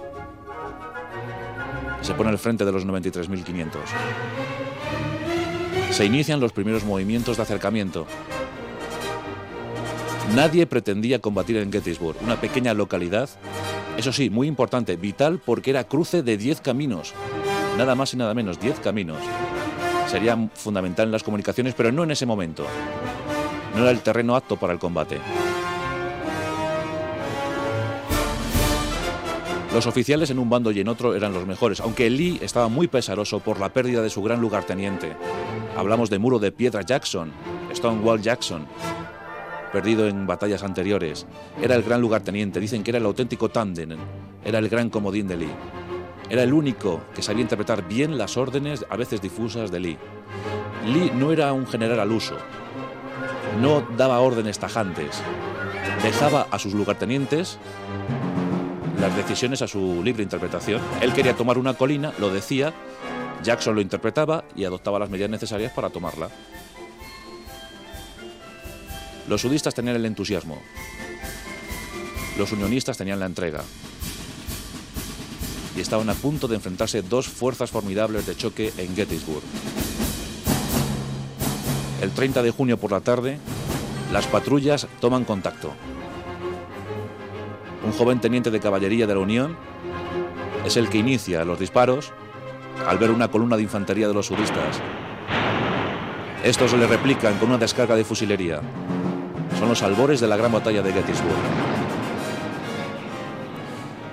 Se 2.00 2.14
pone 2.14 2.30
al 2.30 2.38
frente 2.38 2.64
de 2.64 2.72
los 2.72 2.86
93.500. 2.86 3.70
Se 5.90 6.04
inician 6.04 6.40
los 6.40 6.52
primeros 6.52 6.84
movimientos 6.84 7.36
de 7.36 7.44
acercamiento. 7.44 8.06
Nadie 10.34 10.66
pretendía 10.66 11.20
combatir 11.20 11.58
en 11.58 11.70
Gettysburg, 11.70 12.16
una 12.22 12.40
pequeña 12.40 12.74
localidad, 12.74 13.28
eso 13.96 14.12
sí, 14.12 14.30
muy 14.30 14.48
importante, 14.48 14.96
vital 14.96 15.40
porque 15.44 15.70
era 15.70 15.84
cruce 15.84 16.22
de 16.22 16.36
10 16.38 16.62
caminos, 16.62 17.12
nada 17.76 17.94
más 17.94 18.14
y 18.14 18.16
nada 18.16 18.32
menos, 18.32 18.58
10 18.58 18.80
caminos. 18.80 19.18
Sería 20.08 20.36
fundamental 20.54 21.06
en 21.06 21.12
las 21.12 21.22
comunicaciones, 21.22 21.74
pero 21.74 21.92
no 21.92 22.02
en 22.02 22.10
ese 22.10 22.26
momento. 22.26 22.66
No 23.76 23.82
era 23.82 23.90
el 23.90 24.00
terreno 24.00 24.34
apto 24.34 24.56
para 24.56 24.72
el 24.72 24.78
combate. 24.78 25.18
Los 29.72 29.86
oficiales 29.86 30.28
en 30.28 30.38
un 30.38 30.50
bando 30.50 30.70
y 30.70 30.80
en 30.80 30.88
otro 30.88 31.14
eran 31.14 31.32
los 31.32 31.46
mejores, 31.46 31.80
aunque 31.80 32.10
Lee 32.10 32.38
estaba 32.42 32.68
muy 32.68 32.88
pesaroso 32.88 33.40
por 33.40 33.58
la 33.58 33.72
pérdida 33.72 34.02
de 34.02 34.10
su 34.10 34.22
gran 34.22 34.38
lugarteniente. 34.38 35.16
Hablamos 35.78 36.10
de 36.10 36.18
Muro 36.18 36.38
de 36.38 36.52
Piedra 36.52 36.82
Jackson, 36.82 37.32
Stonewall 37.74 38.20
Jackson, 38.20 38.66
perdido 39.72 40.06
en 40.06 40.26
batallas 40.26 40.62
anteriores. 40.62 41.26
Era 41.62 41.74
el 41.74 41.82
gran 41.82 42.02
lugarteniente, 42.02 42.60
dicen 42.60 42.82
que 42.82 42.90
era 42.90 42.98
el 42.98 43.06
auténtico 43.06 43.48
tándem, 43.48 43.96
era 44.44 44.58
el 44.58 44.68
gran 44.68 44.90
comodín 44.90 45.26
de 45.26 45.38
Lee. 45.38 45.54
Era 46.28 46.42
el 46.42 46.52
único 46.52 47.00
que 47.14 47.22
sabía 47.22 47.40
interpretar 47.40 47.88
bien 47.88 48.18
las 48.18 48.36
órdenes, 48.36 48.84
a 48.90 48.96
veces 48.96 49.22
difusas, 49.22 49.70
de 49.70 49.80
Lee. 49.80 49.98
Lee 50.86 51.12
no 51.14 51.32
era 51.32 51.50
un 51.54 51.66
general 51.66 51.98
al 51.98 52.12
uso, 52.12 52.36
no 53.62 53.80
daba 53.96 54.20
órdenes 54.20 54.58
tajantes, 54.58 55.22
dejaba 56.02 56.46
a 56.50 56.58
sus 56.58 56.74
lugartenientes 56.74 57.58
las 58.98 59.16
decisiones 59.16 59.62
a 59.62 59.68
su 59.68 60.02
libre 60.02 60.22
interpretación. 60.22 60.80
Él 61.00 61.12
quería 61.12 61.36
tomar 61.36 61.58
una 61.58 61.74
colina, 61.74 62.12
lo 62.18 62.30
decía, 62.30 62.72
Jackson 63.42 63.74
lo 63.74 63.80
interpretaba 63.80 64.44
y 64.54 64.64
adoptaba 64.64 64.98
las 64.98 65.10
medidas 65.10 65.30
necesarias 65.30 65.72
para 65.72 65.90
tomarla. 65.90 66.28
Los 69.28 69.40
sudistas 69.40 69.74
tenían 69.74 69.96
el 69.96 70.06
entusiasmo, 70.06 70.60
los 72.36 72.52
unionistas 72.52 72.98
tenían 72.98 73.20
la 73.20 73.26
entrega 73.26 73.62
y 75.76 75.80
estaban 75.80 76.10
a 76.10 76.14
punto 76.14 76.48
de 76.48 76.56
enfrentarse 76.56 77.02
dos 77.02 77.28
fuerzas 77.28 77.70
formidables 77.70 78.26
de 78.26 78.36
choque 78.36 78.72
en 78.76 78.94
Gettysburg. 78.94 79.42
El 82.02 82.10
30 82.10 82.42
de 82.42 82.50
junio 82.50 82.78
por 82.78 82.90
la 82.90 83.00
tarde, 83.00 83.38
las 84.12 84.26
patrullas 84.26 84.88
toman 85.00 85.24
contacto 85.24 85.72
un 87.84 87.92
joven 87.92 88.20
teniente 88.20 88.50
de 88.50 88.60
caballería 88.60 89.06
de 89.06 89.14
la 89.14 89.20
Unión, 89.20 89.56
es 90.64 90.76
el 90.76 90.88
que 90.88 90.98
inicia 90.98 91.44
los 91.44 91.58
disparos 91.58 92.12
al 92.86 92.98
ver 92.98 93.10
una 93.10 93.28
columna 93.28 93.56
de 93.56 93.62
infantería 93.62 94.08
de 94.08 94.14
los 94.14 94.26
sudistas. 94.26 94.80
Estos 96.44 96.72
le 96.74 96.86
replican 96.86 97.38
con 97.38 97.48
una 97.48 97.58
descarga 97.58 97.94
de 97.94 98.04
fusilería. 98.04 98.60
Son 99.58 99.68
los 99.68 99.82
albores 99.82 100.20
de 100.20 100.26
la 100.26 100.36
gran 100.36 100.52
batalla 100.52 100.82
de 100.82 100.92
Gettysburg. 100.92 101.36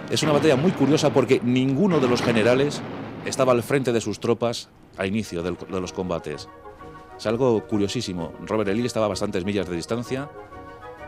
Es 0.10 0.24
una 0.24 0.34
batalla 0.34 0.56
muy 0.56 0.72
curiosa 0.72 1.12
porque 1.12 1.40
ninguno 1.44 2.00
de 2.00 2.08
los 2.08 2.22
generales 2.22 2.82
estaba 3.26 3.52
al 3.52 3.64
frente 3.64 3.92
de 3.92 4.02
sus 4.02 4.20
tropas 4.20 4.70
al 4.98 5.08
inicio 5.08 5.44
de 5.44 5.82
los 5.82 5.94
combates. 5.94 6.50
Es 7.18 7.26
algo 7.28 7.68
curiosísimo. 7.68 8.34
Robert 8.46 8.70
E. 8.70 8.74
Lee 8.76 8.86
estaba 8.86 9.06
a 9.06 9.10
bastantes 9.10 9.44
millas 9.44 9.68
de 9.68 9.76
distancia. 9.76 10.30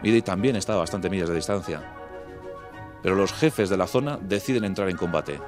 Middy 0.04 0.22
también 0.22 0.56
estaba 0.56 0.80
a 0.80 0.82
bastantes 0.82 1.10
millas 1.10 1.30
de 1.30 1.36
distancia. 1.36 2.01
Pero 3.02 3.16
los 3.16 3.34
jefes 3.34 3.70
de 3.70 3.78
la 3.78 3.88
zona 3.88 4.18
deciden 4.22 4.64
entrar 4.64 4.90
en 4.90 4.98
combate. 4.98 5.40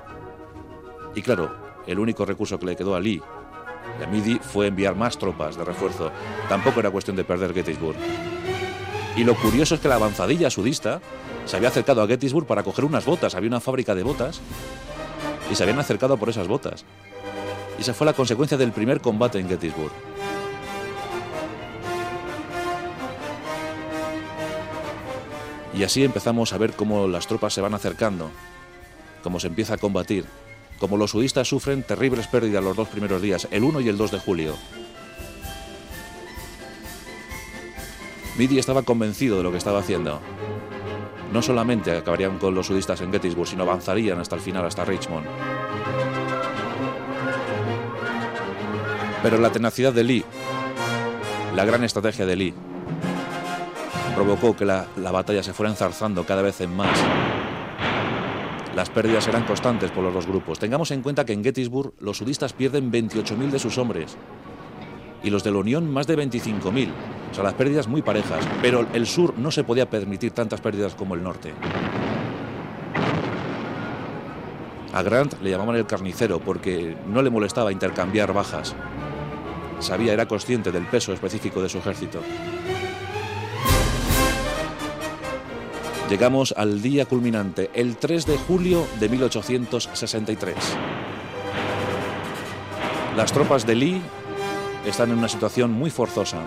Y 1.16 1.22
claro, 1.22 1.56
el 1.86 2.00
único 2.00 2.26
recurso 2.26 2.60
que 2.60 2.66
le 2.66 2.76
quedó 2.76 2.96
a 2.96 3.00
Lee 3.00 3.22
y 4.00 4.04
a 4.04 4.08
Middy 4.08 4.40
fue 4.40 4.68
enviar 4.68 4.96
más 4.96 5.18
tropas 5.18 5.56
de 5.56 5.64
refuerzo. 5.64 6.12
Tampoco 6.50 6.80
era 6.80 6.90
cuestión 6.90 7.16
de 7.16 7.24
perder 7.24 7.54
Gettysburg. 7.54 7.98
Y 9.16 9.24
lo 9.24 9.36
curioso 9.36 9.76
es 9.76 9.82
que 9.82 9.88
la 9.88 9.96
avanzadilla 9.96 10.50
sudista 10.50 11.02
se 11.46 11.58
había 11.58 11.70
acercado 11.70 12.02
a 12.02 12.08
Gettysburg 12.08 12.48
para 12.48 12.64
coger 12.64 12.86
unas 12.86 13.06
botas. 13.06 13.36
Había 13.36 13.50
una 13.50 13.60
fábrica 13.60 13.94
de 13.94 14.04
botas 14.04 14.42
y 15.52 15.56
se 15.56 15.64
habían 15.64 15.80
acercado 15.80 16.18
por 16.18 16.30
esas 16.30 16.48
botas. 16.48 16.86
Y 17.78 17.82
esa 17.82 17.94
fue 17.94 18.06
la 18.06 18.14
consecuencia 18.14 18.58
del 18.58 18.72
primer 18.72 19.02
combate 19.02 19.40
en 19.40 19.48
Gettysburg. 19.48 19.92
Y 25.74 25.84
así 25.84 26.04
empezamos 26.04 26.54
a 26.54 26.58
ver 26.58 26.74
cómo 26.74 27.08
las 27.08 27.28
tropas 27.28 27.54
se 27.54 27.62
van 27.62 27.74
acercando, 27.74 28.30
cómo 29.24 29.40
se 29.40 29.48
empieza 29.48 29.76
a 29.76 29.78
combatir, 29.78 30.26
cómo 30.80 30.98
los 30.98 31.12
sudistas 31.12 31.48
sufren 31.48 31.84
terribles 31.84 32.28
pérdidas 32.28 32.64
los 32.64 32.76
dos 32.76 32.88
primeros 32.90 33.22
días, 33.22 33.48
el 33.52 33.64
1 33.64 33.82
y 33.82 33.90
el 33.90 33.98
2 33.98 34.12
de 34.12 34.20
julio. 34.20 34.56
Midi 38.38 38.58
estaba 38.60 38.84
convencido 38.84 39.38
de 39.38 39.44
lo 39.44 39.52
que 39.52 39.58
estaba 39.58 39.80
haciendo. 39.80 40.20
No 41.32 41.42
solamente 41.42 41.96
acabarían 41.96 42.38
con 42.38 42.54
los 42.54 42.68
sudistas 42.68 43.02
en 43.02 43.12
Gettysburg, 43.12 43.48
sino 43.48 43.64
avanzarían 43.64 44.20
hasta 44.20 44.36
el 44.36 44.42
final, 44.42 44.66
hasta 44.66 44.86
Richmond. 44.86 45.26
Pero 49.24 49.38
la 49.38 49.52
tenacidad 49.52 49.94
de 49.94 50.04
Lee, 50.04 50.26
la 51.56 51.66
gran 51.66 51.84
estrategia 51.84 52.26
de 52.26 52.36
Lee, 52.36 52.54
provocó 54.16 54.56
que 54.56 54.66
la, 54.66 54.86
la, 54.98 55.12
batalla 55.12 55.44
se 55.44 55.54
fuera 55.54 55.72
enzarzando 55.72 56.26
cada 56.26 56.42
vez 56.42 56.62
en 56.62 56.76
más. 56.76 56.98
Las 58.76 58.90
pérdidas 58.90 59.28
eran 59.28 59.46
constantes 59.46 59.92
por 59.92 60.04
los 60.04 60.14
dos 60.14 60.26
grupos. 60.26 60.60
Tengamos 60.60 60.92
en 60.92 61.02
cuenta 61.02 61.26
que 61.26 61.34
en 61.34 61.44
Gettysburg 61.44 61.94
los 62.00 62.18
sudistas 62.18 62.54
pierden 62.54 62.92
28.000 62.92 63.52
de 63.52 63.60
sus 63.60 63.78
hombres 63.78 64.18
y 65.24 65.30
los 65.30 65.44
de 65.44 65.52
la 65.52 65.58
Unión 65.58 65.92
más 65.92 66.08
de 66.08 66.18
25.000. 66.18 66.90
O 67.32 67.36
sea, 67.36 67.44
las 67.44 67.54
pérdidas 67.54 67.88
muy 67.88 68.02
parejas, 68.02 68.48
pero 68.62 68.86
el 68.94 69.08
sur 69.08 69.38
no 69.38 69.52
se 69.52 69.64
podía 69.64 69.90
permitir 69.90 70.32
tantas 70.32 70.62
pérdidas 70.62 70.96
como 70.96 71.16
el 71.16 71.24
norte. 71.24 71.54
A 74.94 75.02
Grant 75.02 75.42
le 75.42 75.50
llamaban 75.50 75.76
el 75.76 75.88
carnicero 75.88 76.40
porque 76.40 76.96
no 77.08 77.24
le 77.24 77.32
molestaba 77.32 77.72
intercambiar 77.72 78.34
bajas. 78.34 78.76
Sabía, 79.80 80.14
era 80.14 80.28
consciente 80.28 80.72
del 80.72 80.86
peso 80.86 81.14
específico 81.14 81.62
de 81.62 81.70
su 81.70 81.80
ejército. 81.80 82.20
Llegamos 86.10 86.54
al 86.58 86.82
día 86.82 87.06
culminante, 87.06 87.72
el 87.74 87.96
3 87.98 88.26
de 88.26 88.38
julio 88.38 88.86
de 89.00 89.10
1863. 89.10 90.56
Las 93.16 93.32
tropas 93.32 93.66
de 93.66 93.76
Lee 93.76 94.02
están 94.86 95.12
en 95.12 95.18
una 95.18 95.30
situación 95.30 95.72
muy 95.72 95.90
forzosa. 95.90 96.40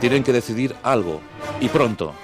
Tienen 0.00 0.22
que 0.22 0.32
decidir 0.32 0.76
algo, 0.82 1.20
y 1.60 1.68
pronto. 1.68 2.14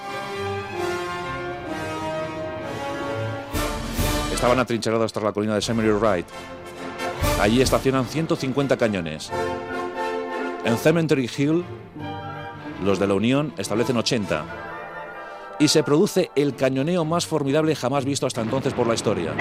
Estaban 4.32 4.58
atrincherados 4.58 5.12
tras 5.12 5.24
la 5.24 5.32
colina 5.32 5.54
de 5.54 5.62
Seminary 5.62 5.94
Wright. 5.94 6.26
Allí 7.40 7.60
estacionan 7.60 8.06
150 8.06 8.76
cañones. 8.76 9.30
En 10.64 10.76
Cemetery 10.78 11.28
Hill, 11.36 11.64
los 12.82 12.98
de 12.98 13.06
la 13.06 13.14
Unión 13.14 13.52
establecen 13.58 13.96
80. 13.96 14.44
Y 15.60 15.68
se 15.68 15.82
produce 15.82 16.30
el 16.34 16.56
cañoneo 16.56 17.04
más 17.04 17.26
formidable 17.26 17.76
jamás 17.76 18.04
visto 18.04 18.26
hasta 18.26 18.40
entonces 18.40 18.74
por 18.74 18.86
la 18.86 18.94
historia. 18.94 19.32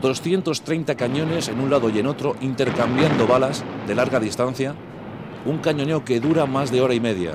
230 0.00 0.94
cañones 0.96 1.48
en 1.48 1.60
un 1.60 1.70
lado 1.70 1.88
y 1.88 1.98
en 1.98 2.06
otro, 2.06 2.36
intercambiando 2.40 3.26
balas 3.26 3.64
de 3.86 3.94
larga 3.94 4.20
distancia. 4.20 4.74
Un 5.44 5.58
cañoneo 5.58 6.04
que 6.04 6.20
dura 6.20 6.46
más 6.46 6.70
de 6.70 6.80
hora 6.80 6.94
y 6.94 7.00
media. 7.00 7.32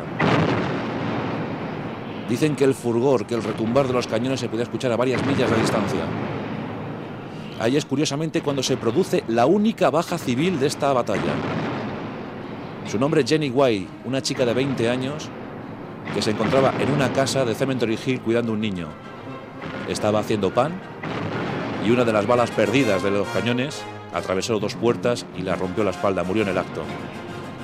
Dicen 2.29 2.55
que 2.55 2.63
el 2.63 2.73
furgor, 2.73 3.25
que 3.25 3.35
el 3.35 3.43
retumbar 3.43 3.87
de 3.87 3.93
los 3.93 4.07
cañones 4.07 4.39
se 4.39 4.47
podía 4.47 4.63
escuchar 4.63 4.91
a 4.91 4.97
varias 4.97 5.25
millas 5.25 5.49
de 5.49 5.57
distancia. 5.57 6.01
Ahí 7.59 7.77
es 7.77 7.85
curiosamente 7.85 8.41
cuando 8.41 8.63
se 8.63 8.77
produce 8.77 9.23
la 9.27 9.45
única 9.45 9.89
baja 9.89 10.17
civil 10.17 10.59
de 10.59 10.67
esta 10.67 10.93
batalla. 10.93 11.33
Su 12.87 12.99
nombre 12.99 13.21
es 13.21 13.29
Jenny 13.29 13.49
White, 13.49 13.87
una 14.05 14.21
chica 14.21 14.45
de 14.45 14.53
20 14.53 14.89
años 14.89 15.29
que 16.13 16.21
se 16.21 16.31
encontraba 16.31 16.73
en 16.79 16.91
una 16.91 17.13
casa 17.13 17.45
de 17.45 17.55
Cemetery 17.55 17.97
Hill 18.05 18.21
cuidando 18.21 18.51
a 18.51 18.55
un 18.55 18.61
niño. 18.61 18.87
Estaba 19.87 20.19
haciendo 20.19 20.53
pan 20.53 20.73
y 21.85 21.91
una 21.91 22.03
de 22.03 22.13
las 22.13 22.27
balas 22.27 22.51
perdidas 22.51 23.01
de 23.03 23.11
los 23.11 23.27
cañones 23.29 23.81
atravesó 24.13 24.59
dos 24.59 24.75
puertas 24.75 25.25
y 25.37 25.41
la 25.41 25.55
rompió 25.55 25.83
la 25.83 25.91
espalda, 25.91 26.23
murió 26.23 26.43
en 26.43 26.49
el 26.49 26.57
acto. 26.57 26.83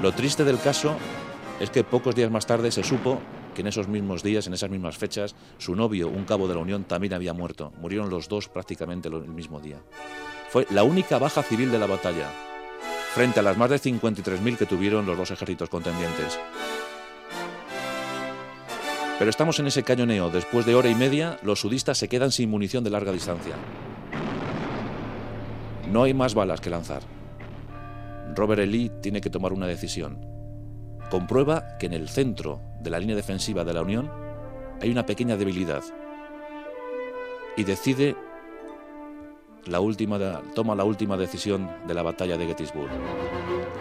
Lo 0.01 0.11
triste 0.13 0.43
del 0.43 0.59
caso 0.59 0.95
es 1.59 1.69
que 1.71 1.83
pocos 1.83 2.15
días 2.15 2.31
más 2.31 2.45
tarde 2.45 2.71
se 2.71 2.83
supo 2.83 3.19
que 3.53 3.61
en 3.61 3.67
esos 3.67 3.87
mismos 3.87 4.21
días, 4.21 4.45
en 4.45 4.53
esas 4.53 4.69
mismas 4.69 4.97
fechas, 4.97 5.35
su 5.57 5.75
novio, 5.75 6.07
un 6.07 6.25
cabo 6.25 6.47
de 6.47 6.53
la 6.53 6.61
Unión, 6.61 6.83
también 6.83 7.13
había 7.13 7.33
muerto. 7.33 7.73
Murieron 7.81 8.09
los 8.09 8.29
dos 8.29 8.47
prácticamente 8.47 9.09
el 9.09 9.27
mismo 9.27 9.59
día. 9.59 9.77
Fue 10.49 10.67
la 10.69 10.83
única 10.83 11.17
baja 11.17 11.41
civil 11.41 11.71
de 11.71 11.79
la 11.79 11.87
batalla, 11.87 12.29
frente 13.17 13.39
a 13.39 13.43
las 13.43 13.57
más 13.57 13.71
de 13.71 13.77
53.000 13.77 14.57
que 14.57 14.67
tuvieron 14.67 15.07
los 15.07 15.17
dos 15.17 15.31
ejércitos 15.31 15.69
contendientes. 15.69 16.37
Pero 19.17 19.31
estamos 19.31 19.57
en 19.57 19.65
ese 19.65 19.81
cañoneo. 19.81 20.29
Después 20.29 20.67
de 20.67 20.75
hora 20.75 20.87
y 20.87 20.93
media, 20.93 21.39
los 21.41 21.61
sudistas 21.61 21.97
se 21.97 22.09
quedan 22.09 22.31
sin 22.31 22.47
munición 22.47 22.83
de 22.83 22.91
larga 22.91 23.11
distancia. 23.11 23.55
No 25.91 26.03
hay 26.03 26.13
más 26.13 26.35
balas 26.35 26.61
que 26.61 26.69
lanzar. 26.69 27.01
Robert 28.35 28.61
E. 28.61 28.67
Lee 28.67 28.91
tiene 29.01 29.19
que 29.19 29.31
tomar 29.31 29.51
una 29.51 29.65
decisión. 29.65 30.23
Comprueba 31.09 31.79
que 31.79 31.87
en 31.87 31.93
el 31.93 32.09
centro 32.09 32.61
de 32.81 32.91
la 32.91 32.99
línea 32.99 33.15
defensiva 33.15 33.63
de 33.63 33.73
la 33.73 33.81
Unión 33.81 34.11
hay 34.79 34.91
una 34.91 35.07
pequeña 35.07 35.37
debilidad 35.37 35.81
y 37.55 37.63
decide 37.63 38.15
la 39.67 39.79
última, 39.79 40.19
toma 40.53 40.75
la 40.75 40.83
última 40.83 41.17
decisión 41.17 41.69
de 41.87 41.93
la 41.93 42.03
batalla 42.03 42.37
de 42.37 42.47
Gettysburg. 42.47 42.89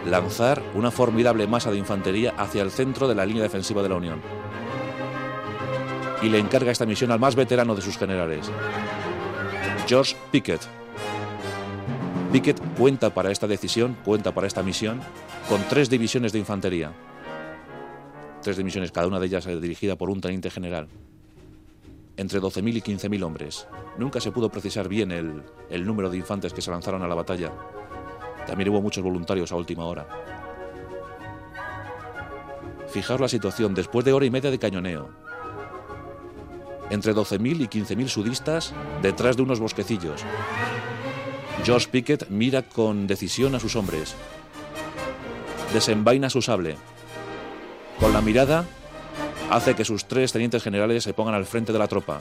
Lanzar 0.05 0.61
una 0.73 0.91
formidable 0.91 1.47
masa 1.47 1.71
de 1.71 1.77
infantería 1.77 2.33
hacia 2.37 2.61
el 2.61 2.71
centro 2.71 3.07
de 3.07 3.15
la 3.15 3.25
línea 3.25 3.43
defensiva 3.43 3.83
de 3.83 3.89
la 3.89 3.95
Unión. 3.95 4.21
Y 6.21 6.29
le 6.29 6.39
encarga 6.39 6.71
esta 6.71 6.85
misión 6.85 7.11
al 7.11 7.19
más 7.19 7.35
veterano 7.35 7.75
de 7.75 7.81
sus 7.81 7.97
generales, 7.97 8.49
George 9.87 10.15
Pickett. 10.31 10.61
Pickett 12.31 12.61
cuenta 12.77 13.13
para 13.13 13.31
esta 13.31 13.47
decisión, 13.47 13.97
cuenta 14.03 14.33
para 14.33 14.47
esta 14.47 14.63
misión, 14.63 14.99
con 15.47 15.61
tres 15.69 15.89
divisiones 15.89 16.33
de 16.33 16.39
infantería. 16.39 16.91
Tres 18.41 18.57
divisiones, 18.57 18.91
cada 18.91 19.07
una 19.07 19.19
de 19.19 19.27
ellas 19.27 19.45
dirigida 19.45 19.95
por 19.95 20.09
un 20.09 20.21
teniente 20.21 20.49
general 20.49 20.87
entre 22.17 22.41
12.000 22.41 22.75
y 22.75 22.81
15.000 22.81 23.23
hombres. 23.23 23.67
Nunca 23.97 24.19
se 24.19 24.31
pudo 24.31 24.49
precisar 24.49 24.89
bien 24.89 25.11
el, 25.11 25.43
el, 25.69 25.85
número 25.85 26.09
de 26.09 26.17
infantes 26.17 26.53
que 26.53 26.61
se 26.61 26.71
lanzaron 26.71 27.03
a 27.03 27.07
la 27.07 27.15
batalla. 27.15 27.51
También 28.45 28.69
hubo 28.69 28.81
muchos 28.81 29.03
voluntarios 29.03 29.51
a 29.51 29.55
última 29.55 29.85
hora. 29.85 30.07
Fijaos 32.89 33.21
la 33.21 33.27
situación, 33.27 33.73
después 33.75 34.03
de 34.05 34.13
hora 34.13 34.25
y 34.25 34.31
media 34.31 34.49
de 34.49 34.59
cañoneo, 34.59 35.09
entre 36.89 37.13
12.000 37.13 37.61
y 37.61 37.67
15.000 37.67 38.07
sudistas 38.07 38.73
detrás 39.01 39.37
de 39.37 39.43
unos 39.43 39.59
bosquecillos. 39.59 40.23
George 41.63 41.87
Pickett 41.89 42.29
mira 42.29 42.63
con 42.63 43.07
decisión 43.07 43.55
a 43.55 43.59
sus 43.59 43.75
hombres. 43.75 44.15
Desenvaina 45.73 46.29
su 46.29 46.41
sable. 46.41 46.77
Con 47.99 48.13
la 48.13 48.21
mirada 48.21 48.65
hace 49.49 49.75
que 49.75 49.85
sus 49.85 50.05
tres 50.05 50.31
tenientes 50.31 50.63
generales 50.63 51.03
se 51.03 51.13
pongan 51.13 51.35
al 51.35 51.45
frente 51.45 51.73
de 51.73 51.79
la 51.79 51.87
tropa. 51.87 52.19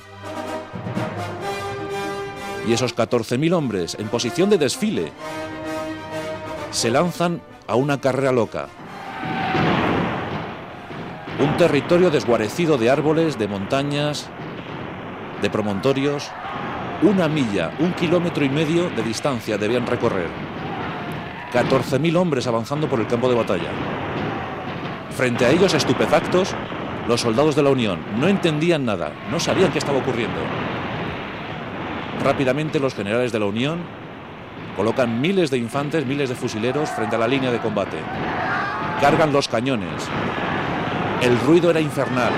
Y 2.66 2.72
esos 2.72 2.96
14.000 2.96 3.52
hombres 3.52 3.96
en 3.98 4.08
posición 4.08 4.50
de 4.50 4.58
desfile 4.58 5.12
se 6.70 6.90
lanzan 6.90 7.40
a 7.66 7.76
una 7.76 8.00
carrera 8.00 8.32
loca. 8.32 8.68
Un 11.38 11.56
territorio 11.56 12.10
desguarecido 12.10 12.78
de 12.78 12.90
árboles, 12.90 13.38
de 13.38 13.46
montañas, 13.46 14.28
de 15.42 15.50
promontorios. 15.50 16.30
Una 17.02 17.28
milla, 17.28 17.72
un 17.78 17.92
kilómetro 17.92 18.44
y 18.44 18.48
medio 18.48 18.88
de 18.90 19.02
distancia 19.02 19.58
debían 19.58 19.86
recorrer. 19.86 20.28
14.000 21.52 22.16
hombres 22.16 22.46
avanzando 22.46 22.88
por 22.88 23.00
el 23.00 23.06
campo 23.06 23.28
de 23.28 23.34
batalla. 23.34 23.70
Frente 25.10 25.44
a 25.44 25.50
ellos, 25.50 25.74
estupefactos, 25.74 26.54
los 27.08 27.20
soldados 27.20 27.54
de 27.56 27.62
la 27.62 27.70
Unión 27.70 28.00
no 28.18 28.28
entendían 28.28 28.84
nada, 28.84 29.12
no 29.30 29.40
sabían 29.40 29.72
qué 29.72 29.78
estaba 29.78 29.98
ocurriendo. 29.98 30.40
Rápidamente 32.22 32.80
los 32.80 32.94
generales 32.94 33.32
de 33.32 33.38
la 33.38 33.46
Unión 33.46 33.78
Colocan 34.76 35.22
miles 35.22 35.50
de 35.50 35.56
infantes, 35.56 36.04
miles 36.04 36.28
de 36.28 36.34
fusileros 36.34 36.90
frente 36.90 37.16
a 37.16 37.18
la 37.18 37.26
línea 37.26 37.50
de 37.50 37.60
combate. 37.60 37.96
Cargan 39.00 39.32
los 39.32 39.48
cañones. 39.48 40.06
El 41.22 41.40
ruido 41.40 41.70
era 41.70 41.80
infernal. 41.80 42.32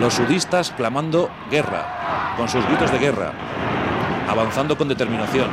Los 0.00 0.14
sudistas 0.14 0.70
clamando 0.70 1.30
guerra, 1.50 2.34
con 2.38 2.48
sus 2.48 2.66
gritos 2.66 2.90
de 2.90 2.98
guerra, 2.98 3.32
avanzando 4.26 4.78
con 4.78 4.88
determinación. 4.88 5.50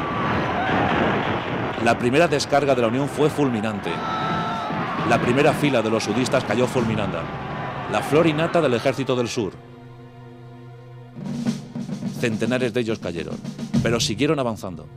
La 1.84 2.00
primera 2.00 2.30
descarga 2.30 2.74
de 2.74 2.82
la 2.82 2.88
Unión 2.88 3.10
fue 3.10 3.30
fulminante. 3.30 3.92
La 5.08 5.20
primera 5.22 5.54
fila 5.54 5.82
de 5.82 5.90
los 5.90 6.04
sudistas 6.04 6.44
cayó 6.44 6.68
fulminanda. 6.68 7.24
La 7.92 8.02
flor 8.02 8.28
innata 8.28 8.62
del 8.62 8.74
ejército 8.74 9.16
del 9.16 9.28
sur. 9.28 9.54
Centenares 12.20 12.74
de 12.74 12.82
ellos 12.82 13.00
cayeron, 13.00 13.36
pero 13.82 14.00
siguieron 14.00 14.40
avanzando. 14.40 14.88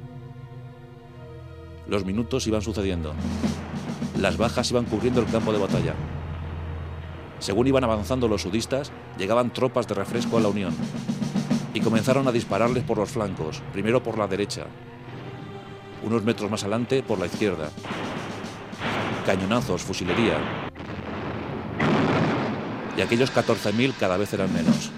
Los 1.86 2.04
minutos 2.04 2.46
iban 2.46 2.62
sucediendo. 2.62 3.14
Las 4.18 4.36
bajas 4.36 4.70
iban 4.70 4.84
cubriendo 4.84 5.20
el 5.20 5.26
campo 5.26 5.52
de 5.52 5.58
batalla. 5.58 5.94
Según 7.38 7.66
iban 7.66 7.84
avanzando 7.84 8.28
los 8.28 8.42
sudistas, 8.42 8.92
llegaban 9.18 9.52
tropas 9.52 9.88
de 9.88 9.94
refresco 9.94 10.36
a 10.36 10.40
la 10.40 10.48
Unión 10.48 10.74
y 11.74 11.80
comenzaron 11.80 12.28
a 12.28 12.32
dispararles 12.32 12.84
por 12.84 12.98
los 12.98 13.10
flancos, 13.10 13.62
primero 13.72 14.02
por 14.02 14.18
la 14.18 14.26
derecha, 14.28 14.66
unos 16.02 16.22
metros 16.22 16.50
más 16.50 16.62
adelante 16.62 17.02
por 17.02 17.18
la 17.18 17.26
izquierda. 17.26 17.70
Cañonazos, 19.26 19.82
fusilería. 19.82 20.37
Y 22.96 23.00
aquellos 23.00 23.32
14.000 23.35 23.94
cada 23.98 24.16
vez 24.16 24.32
eran 24.35 24.52
menos. 24.52 24.90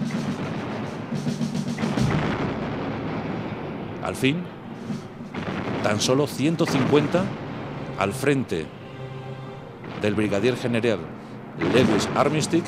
Al 4.03 4.15
fin, 4.15 4.43
tan 5.83 5.99
solo 5.99 6.27
150 6.27 7.23
al 7.97 8.13
frente 8.13 8.65
del 10.01 10.13
brigadier 10.13 10.57
general 10.57 10.99
Lewis 11.59 12.09
Armistick 12.15 12.65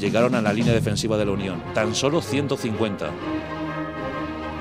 llegaron 0.00 0.34
a 0.34 0.40
la 0.40 0.52
línea 0.52 0.72
defensiva 0.72 1.16
de 1.16 1.26
la 1.26 1.32
Unión. 1.32 1.62
Tan 1.74 1.94
solo 1.94 2.22
150. 2.22 3.10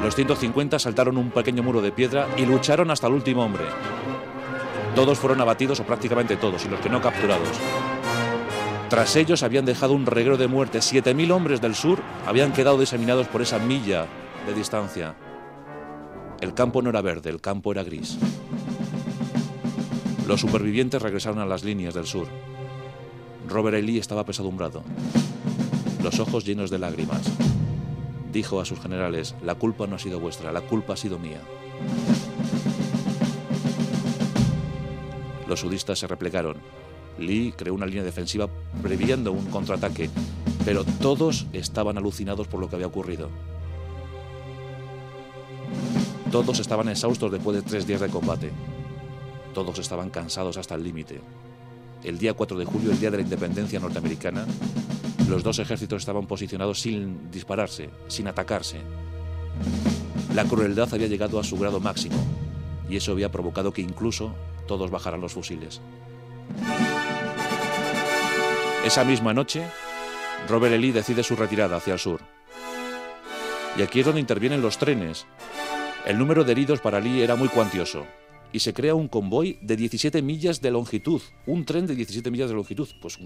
Los 0.03 0.15
150 0.15 0.79
saltaron 0.79 1.17
un 1.17 1.31
pequeño 1.31 1.63
muro 1.63 1.81
de 1.81 1.91
piedra 1.91 2.27
y 2.37 2.45
lucharon 2.45 2.91
hasta 2.91 3.07
el 3.07 3.13
último 3.13 3.43
hombre. 3.43 3.63
Todos 4.97 5.19
fueron 5.19 5.39
abatidos, 5.39 5.79
o 5.79 5.83
prácticamente 5.85 6.37
todos, 6.37 6.65
y 6.65 6.69
los 6.69 6.79
que 6.79 6.89
no 6.89 6.99
capturados. 6.99 7.47
Tras 8.89 9.15
ellos 9.15 9.43
habían 9.43 9.63
dejado 9.63 9.93
un 9.93 10.07
reguero 10.07 10.37
de 10.37 10.47
muerte. 10.47 10.79
7.000 10.79 11.31
hombres 11.33 11.61
del 11.61 11.75
sur 11.75 11.99
habían 12.25 12.51
quedado 12.51 12.79
diseminados 12.79 13.27
por 13.27 13.43
esa 13.43 13.59
milla 13.59 14.07
de 14.47 14.55
distancia. 14.55 15.13
El 16.41 16.55
campo 16.55 16.81
no 16.81 16.89
era 16.89 17.01
verde, 17.01 17.29
el 17.29 17.41
campo 17.41 17.71
era 17.71 17.83
gris. 17.83 18.17
Los 20.27 20.41
supervivientes 20.41 20.99
regresaron 20.99 21.37
a 21.37 21.45
las 21.45 21.63
líneas 21.63 21.93
del 21.93 22.07
sur. 22.07 22.25
Robert 23.47 23.77
E. 23.77 23.83
Lee 23.83 23.99
estaba 23.99 24.25
pesadumbrado, 24.25 24.81
los 26.01 26.19
ojos 26.19 26.43
llenos 26.43 26.71
de 26.71 26.79
lágrimas. 26.79 27.21
Dijo 28.33 28.59
a 28.59 28.65
sus 28.65 28.79
generales, 28.79 29.35
la 29.43 29.53
culpa 29.53 29.85
no 29.85 29.97
ha 29.97 29.99
sido 29.99 30.19
vuestra, 30.19 30.51
la 30.51 30.61
culpa 30.61 30.93
ha 30.93 30.97
sido 30.97 31.19
mía. 31.19 31.41
Los 35.47 35.61
sudistas 35.61 35.99
se 35.99 36.07
replegaron. 36.07 36.57
Lee 37.17 37.53
creó 37.55 37.73
una 37.73 37.85
línea 37.85 38.03
defensiva 38.03 38.47
previendo 38.81 39.31
un 39.31 39.45
contraataque, 39.45 40.09
pero 40.65 40.83
todos 40.83 41.47
estaban 41.53 41.97
alucinados 41.97 42.47
por 42.47 42.59
lo 42.59 42.69
que 42.69 42.75
había 42.75 42.87
ocurrido. 42.87 43.29
Todos 46.31 46.59
estaban 46.59 46.89
exhaustos 46.89 47.31
después 47.31 47.55
de 47.55 47.61
tres 47.63 47.87
días 47.87 48.01
de 48.01 48.09
combate. 48.09 48.51
Todos 49.53 49.79
estaban 49.79 50.09
cansados 50.09 50.57
hasta 50.57 50.75
el 50.75 50.83
límite. 50.83 51.21
El 52.03 52.19
día 52.19 52.33
4 52.33 52.57
de 52.57 52.65
julio, 52.65 52.91
el 52.91 52.99
día 52.99 53.09
de 53.09 53.17
la 53.17 53.23
independencia 53.23 53.79
norteamericana, 53.79 54.45
los 55.29 55.43
dos 55.43 55.59
ejércitos 55.59 56.01
estaban 56.03 56.27
posicionados 56.27 56.81
sin 56.81 57.31
dispararse, 57.31 57.89
sin 58.07 58.27
atacarse. 58.27 58.77
La 60.35 60.43
crueldad 60.45 60.93
había 60.93 61.07
llegado 61.07 61.39
a 61.39 61.43
su 61.43 61.57
grado 61.57 61.79
máximo 61.79 62.17
y 62.89 62.97
eso 62.97 63.13
había 63.13 63.31
provocado 63.31 63.73
que 63.73 63.81
incluso 63.81 64.33
todos 64.67 64.91
bajaran 64.91 65.21
los 65.21 65.33
fusiles. 65.33 65.81
Esa 68.85 69.03
misma 69.03 69.33
noche, 69.33 69.67
Robert 70.47 70.73
E. 70.73 70.77
Lee 70.77 70.91
decide 70.91 71.23
su 71.23 71.35
retirada 71.35 71.77
hacia 71.77 71.93
el 71.93 71.99
sur. 71.99 72.21
Y 73.77 73.81
aquí 73.81 73.99
es 73.99 74.05
donde 74.05 74.21
intervienen 74.21 74.61
los 74.61 74.77
trenes. 74.77 75.25
El 76.05 76.17
número 76.17 76.43
de 76.43 76.51
heridos 76.53 76.79
para 76.79 76.99
Lee 76.99 77.21
era 77.21 77.35
muy 77.35 77.49
cuantioso 77.49 78.05
y 78.51 78.59
se 78.59 78.73
crea 78.73 78.95
un 78.95 79.07
convoy 79.07 79.59
de 79.61 79.75
17 79.75 80.21
millas 80.21 80.61
de 80.61 80.71
longitud, 80.71 81.21
un 81.45 81.65
tren 81.65 81.85
de 81.85 81.95
17 81.95 82.31
millas 82.31 82.49
de 82.49 82.55
longitud, 82.55 82.87
pues 83.01 83.19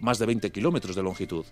más 0.00 0.18
de 0.18 0.26
20 0.26 0.50
kilómetros 0.50 0.96
de 0.96 1.02
longitud. 1.02 1.44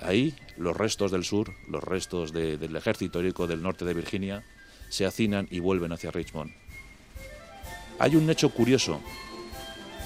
Ahí 0.00 0.34
los 0.56 0.76
restos 0.76 1.10
del 1.10 1.24
sur, 1.24 1.52
los 1.68 1.82
restos 1.82 2.32
del 2.32 2.76
ejército 2.76 3.18
heroico 3.18 3.46
del 3.46 3.62
norte 3.62 3.84
de 3.84 3.94
Virginia, 3.94 4.44
se 4.88 5.04
hacinan 5.04 5.48
y 5.50 5.60
vuelven 5.60 5.92
hacia 5.92 6.10
Richmond. 6.10 6.52
Hay 8.00 8.16
un 8.16 8.28
hecho 8.30 8.48
curioso. 8.48 8.98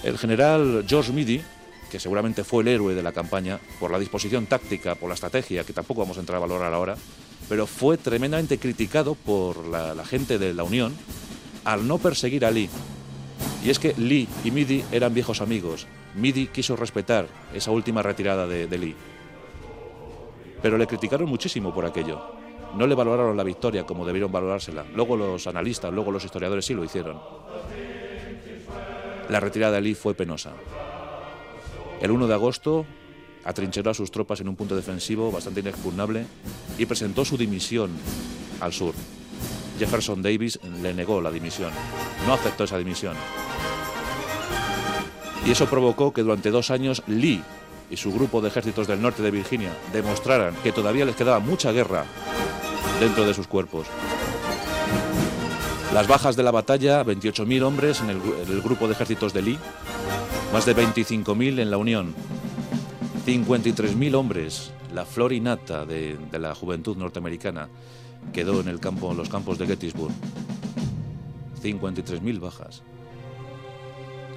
El 0.03 0.19
general 0.19 0.85
George 0.87 1.13
Meade, 1.13 1.43
que 1.91 2.01
seguramente 2.01 2.43
fue 2.43 2.63
el 2.63 2.69
héroe 2.69 2.93
de 2.93 3.05
la 3.05 3.13
campaña, 3.13 3.61
por 3.79 3.93
la 3.93 4.01
disposición 4.01 4.47
táctica, 4.47 4.97
por 4.97 5.09
la 5.09 5.15
estrategia, 5.15 5.63
que 5.63 5.73
tampoco 5.73 6.01
vamos 6.01 6.17
a 6.17 6.21
entrar 6.21 6.39
a 6.39 6.41
valorar 6.41 6.75
ahora, 6.75 6.97
pero 7.49 7.69
fue 7.69 7.97
tremendamente 7.97 8.59
criticado 8.59 9.15
por 9.15 9.65
la, 9.69 10.05
gente 10.05 10.41
de 10.41 10.53
la 10.53 10.65
Unión 10.65 10.93
al 11.65 11.87
no 11.87 11.99
perseguir 11.99 12.45
a 12.45 12.51
Lee. 12.51 12.69
Y 13.65 13.71
es 13.71 13.79
que 13.79 13.95
Lee 13.97 14.29
y 14.43 14.51
Midi 14.51 14.85
eran 14.91 15.15
viejos 15.15 15.41
amigos. 15.41 15.87
Midi 16.17 16.49
quiso 16.49 16.75
respetar 16.75 17.29
esa 17.55 17.71
última 17.71 18.03
retirada 18.03 18.49
de 18.49 18.77
Lee. 18.77 18.97
Pero 20.61 20.79
le 20.79 20.89
criticaron 20.89 21.29
muchísimo 21.29 21.73
por 21.73 21.87
aquello. 21.87 22.21
No 22.77 22.89
le 22.89 22.97
valoraron 22.97 23.37
la 23.37 23.45
victoria 23.45 23.85
como 23.85 24.05
debieron 24.05 24.33
valorársela. 24.33 24.85
Luego 24.95 25.17
los 25.17 25.47
analistas, 25.47 25.93
luego 25.93 26.11
los 26.11 26.25
historiadores 26.25 26.65
sí 26.65 26.75
lo 26.75 26.83
hicieron. 26.83 27.21
La 29.35 29.41
retirada 29.41 29.75
de 29.75 29.81
Lee 29.81 29.97
fue 29.97 30.15
penosa. 30.15 30.53
El 32.01 32.13
1 32.13 32.29
de 32.29 32.35
agosto 32.35 32.87
atrincheró 33.45 33.91
a 33.91 33.95
sus 33.95 34.13
tropas 34.13 34.41
en 34.41 34.49
un 34.49 34.55
punto 34.55 34.77
defensivo 34.77 35.33
bastante 35.33 35.59
inexpugnable 35.59 36.25
y 36.79 36.87
presentó 36.87 37.25
su 37.25 37.37
dimisión 37.37 37.91
al 38.61 38.73
sur. 38.73 38.95
Jefferson 39.77 40.23
Davis 40.23 40.61
le 40.81 40.95
negó 40.95 41.21
la 41.21 41.33
dimisión, 41.33 41.73
no 42.29 42.35
aceptó 42.35 42.63
esa 42.63 42.79
dimisión. 42.79 43.17
Y 45.45 45.51
eso 45.51 45.67
provocó 45.67 46.13
que 46.13 46.23
durante 46.23 46.53
dos 46.53 46.71
años 46.71 47.03
Lee 47.09 47.43
y 47.91 47.97
su 47.97 48.13
grupo 48.13 48.41
de 48.41 48.47
ejércitos 48.47 48.87
del 48.87 49.03
norte 49.03 49.25
de 49.25 49.33
Virginia 49.33 49.77
demostraran 49.93 50.55
que 50.63 50.71
todavía 50.71 51.07
les 51.07 51.17
quedaba 51.17 51.41
mucha 51.41 51.73
guerra 51.73 52.05
dentro 53.01 53.27
de 53.27 53.35
sus 53.35 53.49
cuerpos. 53.49 53.89
Las 55.95 56.09
bajas 56.09 56.35
de 56.35 56.43
la 56.43 56.51
batalla, 56.51 57.05
28.000 57.05 57.63
hombres 57.63 58.01
en 58.01 58.11
el, 58.11 58.61
grupo 58.63 58.89
de 58.89 58.95
ejércitos 58.95 59.33
de 59.33 59.43
Lee, 59.43 59.59
más 60.53 60.67
de 60.67 60.75
25.000 60.75 61.61
en 61.61 61.71
la 61.71 61.77
Unión, 61.79 62.17
53.000 63.25 64.15
hombres, 64.17 64.73
la 64.93 65.05
flor 65.05 65.33
innata 65.33 65.87
de, 65.87 66.19
de 66.33 66.39
la 66.41 66.53
juventud 66.57 66.97
norteamericana, 66.97 67.69
quedó 68.33 68.61
en 68.61 68.73
los 68.73 69.29
campos 69.29 69.57
de 69.57 69.69
Gettysburg. 69.69 70.13
53.000 71.63 72.41
bajas. 72.41 72.83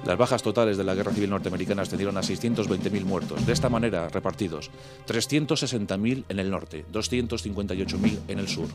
Las 0.06 0.16
bajas 0.16 0.44
totales 0.44 0.76
de 0.76 0.84
la 0.84 0.94
guerra 0.94 1.10
civil 1.10 1.30
norteamericana 1.30 1.82
ascendieron 1.82 2.16
a 2.18 2.20
620.000 2.20 3.04
muertos, 3.04 3.44
de 3.44 3.52
esta 3.52 3.68
manera 3.68 4.08
repartidos, 4.08 4.70
360.000 5.08 6.24
en 6.28 6.38
el 6.38 6.52
norte, 6.52 6.84
258.000 6.92 8.18
en 8.28 8.38
el 8.38 8.46
sur. 8.46 8.68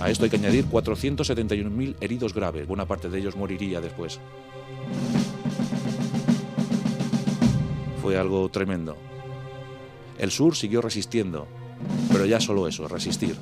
A 0.00 0.10
esto 0.10 0.24
hay 0.24 0.30
que 0.30 0.36
añadir 0.36 0.66
471.000 0.66 1.96
heridos 2.00 2.34
graves, 2.34 2.66
buena 2.66 2.86
parte 2.86 3.08
de 3.08 3.18
ellos 3.18 3.36
moriría 3.36 3.80
después. 3.80 4.20
Fue 8.02 8.18
algo 8.18 8.48
tremendo. 8.50 8.96
El 10.18 10.30
sur 10.30 10.54
siguió 10.54 10.82
resistiendo, 10.82 11.46
pero 12.12 12.26
ya 12.26 12.40
solo 12.40 12.68
eso, 12.68 12.88
resistir, 12.88 13.36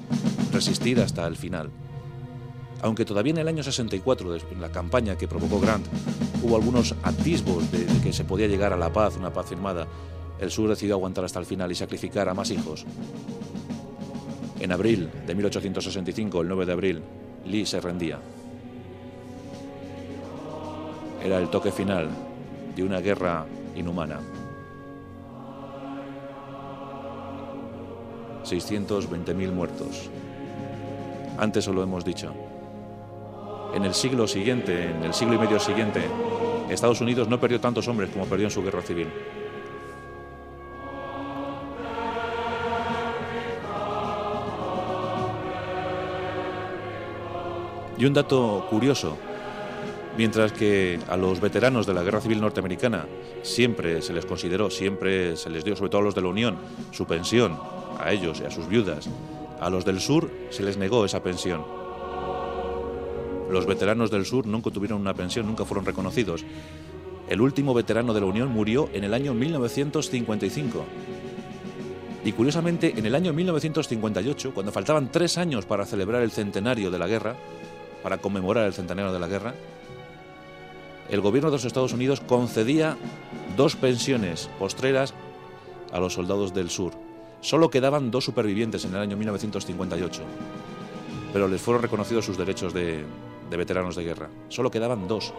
resistir 0.52 1.00
hasta 1.00 1.26
el 1.26 1.36
final. 1.36 1.70
Aunque 2.82 3.04
todavía 3.04 3.32
en 3.32 3.38
el 3.38 3.48
año 3.48 3.62
64, 3.62 4.36
en 4.36 4.60
la 4.60 4.70
campaña 4.70 5.16
que 5.16 5.28
provocó 5.28 5.58
Grant, 5.58 5.86
hubo 6.42 6.56
algunos 6.56 6.94
atisbos 7.02 7.70
de, 7.72 7.84
de 7.84 8.00
que 8.00 8.12
se 8.12 8.24
podía 8.24 8.46
llegar 8.46 8.72
a 8.72 8.76
la 8.76 8.92
paz, 8.92 9.16
una 9.16 9.32
paz 9.32 9.48
firmada, 9.48 9.86
el 10.40 10.50
sur 10.50 10.68
decidió 10.68 10.94
aguantar 10.94 11.24
hasta 11.24 11.40
el 11.40 11.46
final 11.46 11.72
y 11.72 11.74
sacrificar 11.74 12.28
a 12.28 12.34
más 12.34 12.50
hijos. 12.50 12.84
En 14.64 14.72
abril 14.72 15.10
de 15.26 15.34
1865, 15.34 16.40
el 16.40 16.48
9 16.48 16.64
de 16.64 16.72
abril, 16.72 17.02
Lee 17.44 17.66
se 17.66 17.82
rendía. 17.82 18.18
Era 21.22 21.36
el 21.36 21.50
toque 21.50 21.70
final 21.70 22.08
de 22.74 22.82
una 22.82 23.00
guerra 23.00 23.44
inhumana. 23.76 24.20
620.000 28.42 29.52
muertos. 29.52 30.08
Antes 31.36 31.68
os 31.68 31.74
lo 31.74 31.82
hemos 31.82 32.02
dicho. 32.02 32.32
en 33.74 33.84
el 33.84 33.92
siglo 33.92 34.26
siguiente, 34.26 34.92
en 34.92 35.04
el 35.04 35.12
siglo 35.12 35.34
y 35.34 35.38
medio 35.38 35.60
siguiente, 35.60 36.00
Estados 36.70 37.02
Unidos 37.02 37.28
no 37.28 37.38
perdió 37.38 37.60
tantos 37.60 37.86
hombres 37.86 38.08
como 38.08 38.24
perdió 38.24 38.46
en 38.46 38.50
su 38.50 38.62
guerra 38.62 38.80
civil. 38.80 39.08
Y 47.96 48.04
un 48.06 48.12
dato 48.12 48.66
curioso, 48.68 49.16
mientras 50.16 50.52
que 50.52 50.98
a 51.08 51.16
los 51.16 51.40
veteranos 51.40 51.86
de 51.86 51.94
la 51.94 52.02
Guerra 52.02 52.20
Civil 52.20 52.40
Norteamericana 52.40 53.06
siempre 53.42 54.02
se 54.02 54.12
les 54.12 54.26
consideró, 54.26 54.70
siempre 54.70 55.36
se 55.36 55.50
les 55.50 55.64
dio, 55.64 55.76
sobre 55.76 55.90
todo 55.90 56.00
a 56.00 56.04
los 56.04 56.14
de 56.14 56.22
la 56.22 56.28
Unión, 56.28 56.56
su 56.90 57.06
pensión, 57.06 57.58
a 57.98 58.12
ellos 58.12 58.40
y 58.40 58.46
a 58.46 58.50
sus 58.50 58.68
viudas, 58.68 59.08
a 59.60 59.70
los 59.70 59.84
del 59.84 60.00
sur 60.00 60.30
se 60.50 60.62
les 60.62 60.76
negó 60.76 61.04
esa 61.04 61.22
pensión. 61.22 61.64
Los 63.50 63.66
veteranos 63.66 64.10
del 64.10 64.26
sur 64.26 64.46
nunca 64.46 64.70
tuvieron 64.70 65.00
una 65.00 65.14
pensión, 65.14 65.46
nunca 65.46 65.64
fueron 65.64 65.84
reconocidos. 65.84 66.44
El 67.28 67.40
último 67.40 67.72
veterano 67.72 68.12
de 68.12 68.20
la 68.20 68.26
Unión 68.26 68.48
murió 68.50 68.90
en 68.92 69.04
el 69.04 69.14
año 69.14 69.32
1955. 69.32 70.84
Y 72.24 72.32
curiosamente, 72.32 72.94
en 72.96 73.06
el 73.06 73.14
año 73.14 73.32
1958, 73.32 74.52
cuando 74.52 74.72
faltaban 74.72 75.12
tres 75.12 75.38
años 75.38 75.66
para 75.66 75.86
celebrar 75.86 76.22
el 76.22 76.30
centenario 76.30 76.90
de 76.90 76.98
la 76.98 77.06
guerra, 77.06 77.36
para 78.04 78.18
conmemorar 78.18 78.66
el 78.66 78.74
centenario 78.74 79.14
de 79.14 79.18
la 79.18 79.26
guerra, 79.26 79.54
el 81.08 81.22
gobierno 81.22 81.48
de 81.48 81.56
los 81.56 81.64
Estados 81.64 81.94
Unidos 81.94 82.20
concedía 82.20 82.98
dos 83.56 83.76
pensiones 83.76 84.50
postreras 84.58 85.14
a 85.90 85.98
los 86.00 86.12
soldados 86.12 86.52
del 86.52 86.68
sur. 86.68 86.92
Solo 87.40 87.70
quedaban 87.70 88.10
dos 88.10 88.26
supervivientes 88.26 88.84
en 88.84 88.94
el 88.94 89.00
año 89.00 89.16
1958, 89.16 90.20
pero 91.32 91.48
les 91.48 91.62
fueron 91.62 91.82
reconocidos 91.82 92.26
sus 92.26 92.36
derechos 92.36 92.74
de, 92.74 93.06
veteranos 93.48 93.96
de 93.96 94.04
guerra. 94.04 94.28
Solo 94.50 94.70
quedaban 94.70 95.08
dos 95.08 95.32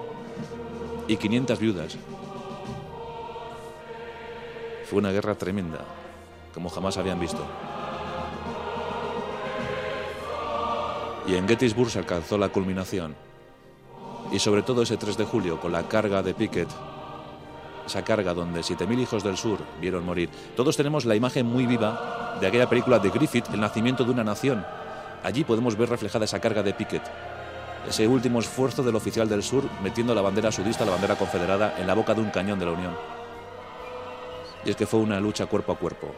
y 1.07 1.17
500 1.17 1.59
viudas. 1.59 1.97
Fue 4.89 4.97
una 4.97 5.11
guerra 5.11 5.35
tremenda, 5.35 5.85
como 6.51 6.69
jamás 6.69 6.97
habían 6.97 7.19
visto. 7.19 7.45
Y 11.27 11.35
en 11.35 11.47
Gettysburg 11.47 11.89
se 11.89 11.99
alcanzó 11.99 12.37
la 12.37 12.49
culminación. 12.49 13.15
Y 14.31 14.39
sobre 14.39 14.63
todo 14.63 14.81
ese 14.81 14.97
3 14.97 15.17
de 15.17 15.25
julio, 15.25 15.59
con 15.59 15.71
la 15.71 15.87
carga 15.87 16.21
de 16.21 16.33
Pickett, 16.33 16.69
esa 17.85 18.03
carga 18.03 18.33
donde 18.33 18.61
7.000 18.61 18.99
hijos 19.01 19.23
del 19.23 19.37
sur 19.37 19.59
vieron 19.79 20.05
morir. 20.05 20.29
Todos 20.55 20.75
tenemos 20.75 21.05
la 21.05 21.15
imagen 21.15 21.45
muy 21.45 21.65
viva 21.65 22.37
de 22.39 22.47
aquella 22.47 22.67
película 22.69 22.99
de 22.99 23.09
Griffith, 23.09 23.45
El 23.53 23.59
nacimiento 23.59 24.03
de 24.03 24.11
una 24.11 24.23
nación. 24.23 24.65
Allí 25.23 25.43
podemos 25.43 25.77
ver 25.77 25.89
reflejada 25.89 26.25
esa 26.25 26.39
carga 26.39 26.63
de 26.63 26.73
Pickett, 26.73 27.03
ese 27.87 28.07
último 28.07 28.39
esfuerzo 28.39 28.83
del 28.83 28.95
oficial 28.95 29.29
del 29.29 29.43
sur 29.43 29.63
metiendo 29.83 30.15
la 30.15 30.21
bandera 30.21 30.51
sudista, 30.51 30.85
la 30.85 30.91
bandera 30.91 31.15
confederada, 31.15 31.75
en 31.79 31.87
la 31.87 31.93
boca 31.93 32.13
de 32.13 32.21
un 32.21 32.29
cañón 32.29 32.59
de 32.59 32.65
la 32.65 32.71
Unión. 32.71 32.95
Y 34.65 34.71
es 34.71 34.75
que 34.75 34.87
fue 34.87 34.99
una 34.99 35.19
lucha 35.19 35.45
cuerpo 35.45 35.71
a 35.71 35.77
cuerpo, 35.77 36.11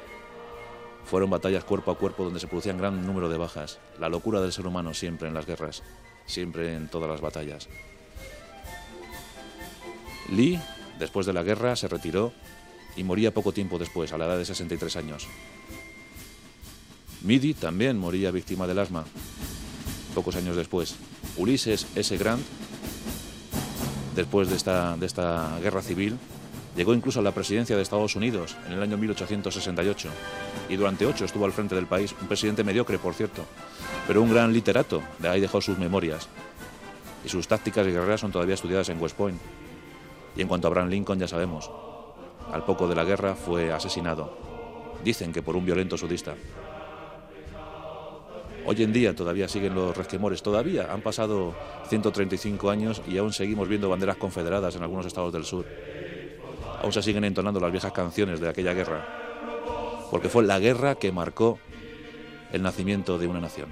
fueron 1.10 1.30
batallas 1.30 1.64
cuerpo 1.64 1.92
a 1.92 1.98
cuerpo 1.98 2.26
donde 2.26 2.40
se 2.40 2.48
producían 2.48 2.78
gran 2.78 3.06
número 3.06 3.30
de 3.30 3.38
bajas. 3.38 3.80
La 4.00 4.10
locura 4.10 4.42
del 4.42 4.52
ser 4.52 4.68
humano 4.68 4.94
siempre 4.94 5.28
en 5.28 5.34
las 5.34 5.46
guerras, 5.46 5.82
siempre 6.26 6.76
en 6.76 6.90
todas 6.90 7.10
las 7.10 7.22
batallas. 7.22 7.70
Lee, 10.30 10.60
después 11.00 11.26
de 11.26 11.34
la 11.34 11.44
guerra, 11.44 11.76
se 11.78 11.88
retiró 11.88 12.34
y 12.98 13.04
moría 13.04 13.34
poco 13.34 13.54
tiempo 13.54 13.80
después, 13.80 14.12
a 14.12 14.18
la 14.18 14.26
edad 14.26 14.38
de 14.38 14.46
63 14.46 14.96
años. 14.98 15.28
Midi 17.22 17.54
también 17.54 17.98
moría 17.98 18.32
víctima 18.32 18.68
del 18.68 18.80
asma, 18.80 19.06
pocos 20.14 20.36
años 20.36 20.58
después. 20.58 20.96
Ulises 21.38 21.88
S. 21.96 22.18
Grant, 22.18 22.44
después 24.16 24.50
de 24.50 24.56
esta, 24.56 24.98
de 24.98 25.06
esta 25.06 25.58
guerra 25.62 25.82
civil, 25.82 26.18
Llegó 26.78 26.94
incluso 26.94 27.22
a 27.22 27.24
la 27.24 27.32
presidencia 27.32 27.76
de 27.76 27.82
Estados 27.82 28.16
Unidos 28.16 28.56
en 28.68 28.74
el 28.74 28.84
año 28.84 28.98
1868 28.98 30.10
y 30.70 30.76
durante 30.76 31.08
ocho 31.08 31.26
estuvo 31.26 31.44
al 31.46 31.52
frente 31.52 31.74
del 31.74 31.88
país, 31.88 32.14
un 32.22 32.28
presidente 32.28 32.64
mediocre, 32.64 33.00
por 33.00 33.16
cierto, 33.16 33.42
pero 34.06 34.22
un 34.22 34.32
gran 34.32 34.54
literato, 34.54 35.02
de 35.18 35.28
ahí 35.28 35.42
dejó 35.42 35.60
sus 35.60 35.80
memorias. 35.80 36.30
Y 37.26 37.30
sus 37.30 37.48
tácticas 37.48 37.88
y 37.88 37.92
guerreras 37.92 38.22
son 38.22 38.32
todavía 38.32 38.54
estudiadas 38.54 38.90
en 38.90 39.02
West 39.02 39.18
Point. 39.18 39.42
Y 40.36 40.42
en 40.42 40.48
cuanto 40.48 40.68
a 40.68 40.70
Abraham 40.70 40.90
Lincoln 40.90 41.18
ya 41.18 41.28
sabemos, 41.28 41.72
al 42.54 42.64
poco 42.64 42.88
de 42.88 42.94
la 42.94 43.04
guerra 43.04 43.34
fue 43.34 43.72
asesinado. 43.72 44.38
Dicen 45.04 45.34
que 45.34 45.42
por 45.42 45.56
un 45.56 45.66
violento 45.66 45.98
sudista. 45.98 46.36
Hoy 48.68 48.84
en 48.84 48.94
día 48.94 49.16
todavía 49.16 49.48
siguen 49.48 49.74
los 49.74 49.98
resquemores, 49.98 50.44
todavía 50.44 50.94
han 50.94 51.02
pasado 51.02 51.56
135 51.90 52.70
años 52.70 53.02
y 53.08 53.18
aún 53.18 53.34
seguimos 53.34 53.68
viendo 53.68 53.90
banderas 53.90 54.18
confederadas 54.18 54.76
en 54.76 54.84
algunos 54.84 55.08
estados 55.08 55.34
del 55.34 55.46
sur 55.46 55.66
aún 56.82 56.94
se 56.94 57.02
siguen 57.02 57.24
entonando 57.24 57.60
las 57.60 57.72
viejas 57.72 57.92
canciones 57.92 58.40
de 58.40 58.50
aquella 58.50 58.74
guerra, 58.74 59.06
porque 60.12 60.30
fue 60.30 60.44
la 60.44 60.60
guerra 60.60 60.96
que 60.96 61.12
marcó 61.12 61.60
el 62.52 62.62
nacimiento 62.62 63.18
de 63.18 63.28
una 63.28 63.42
nación. 63.42 63.70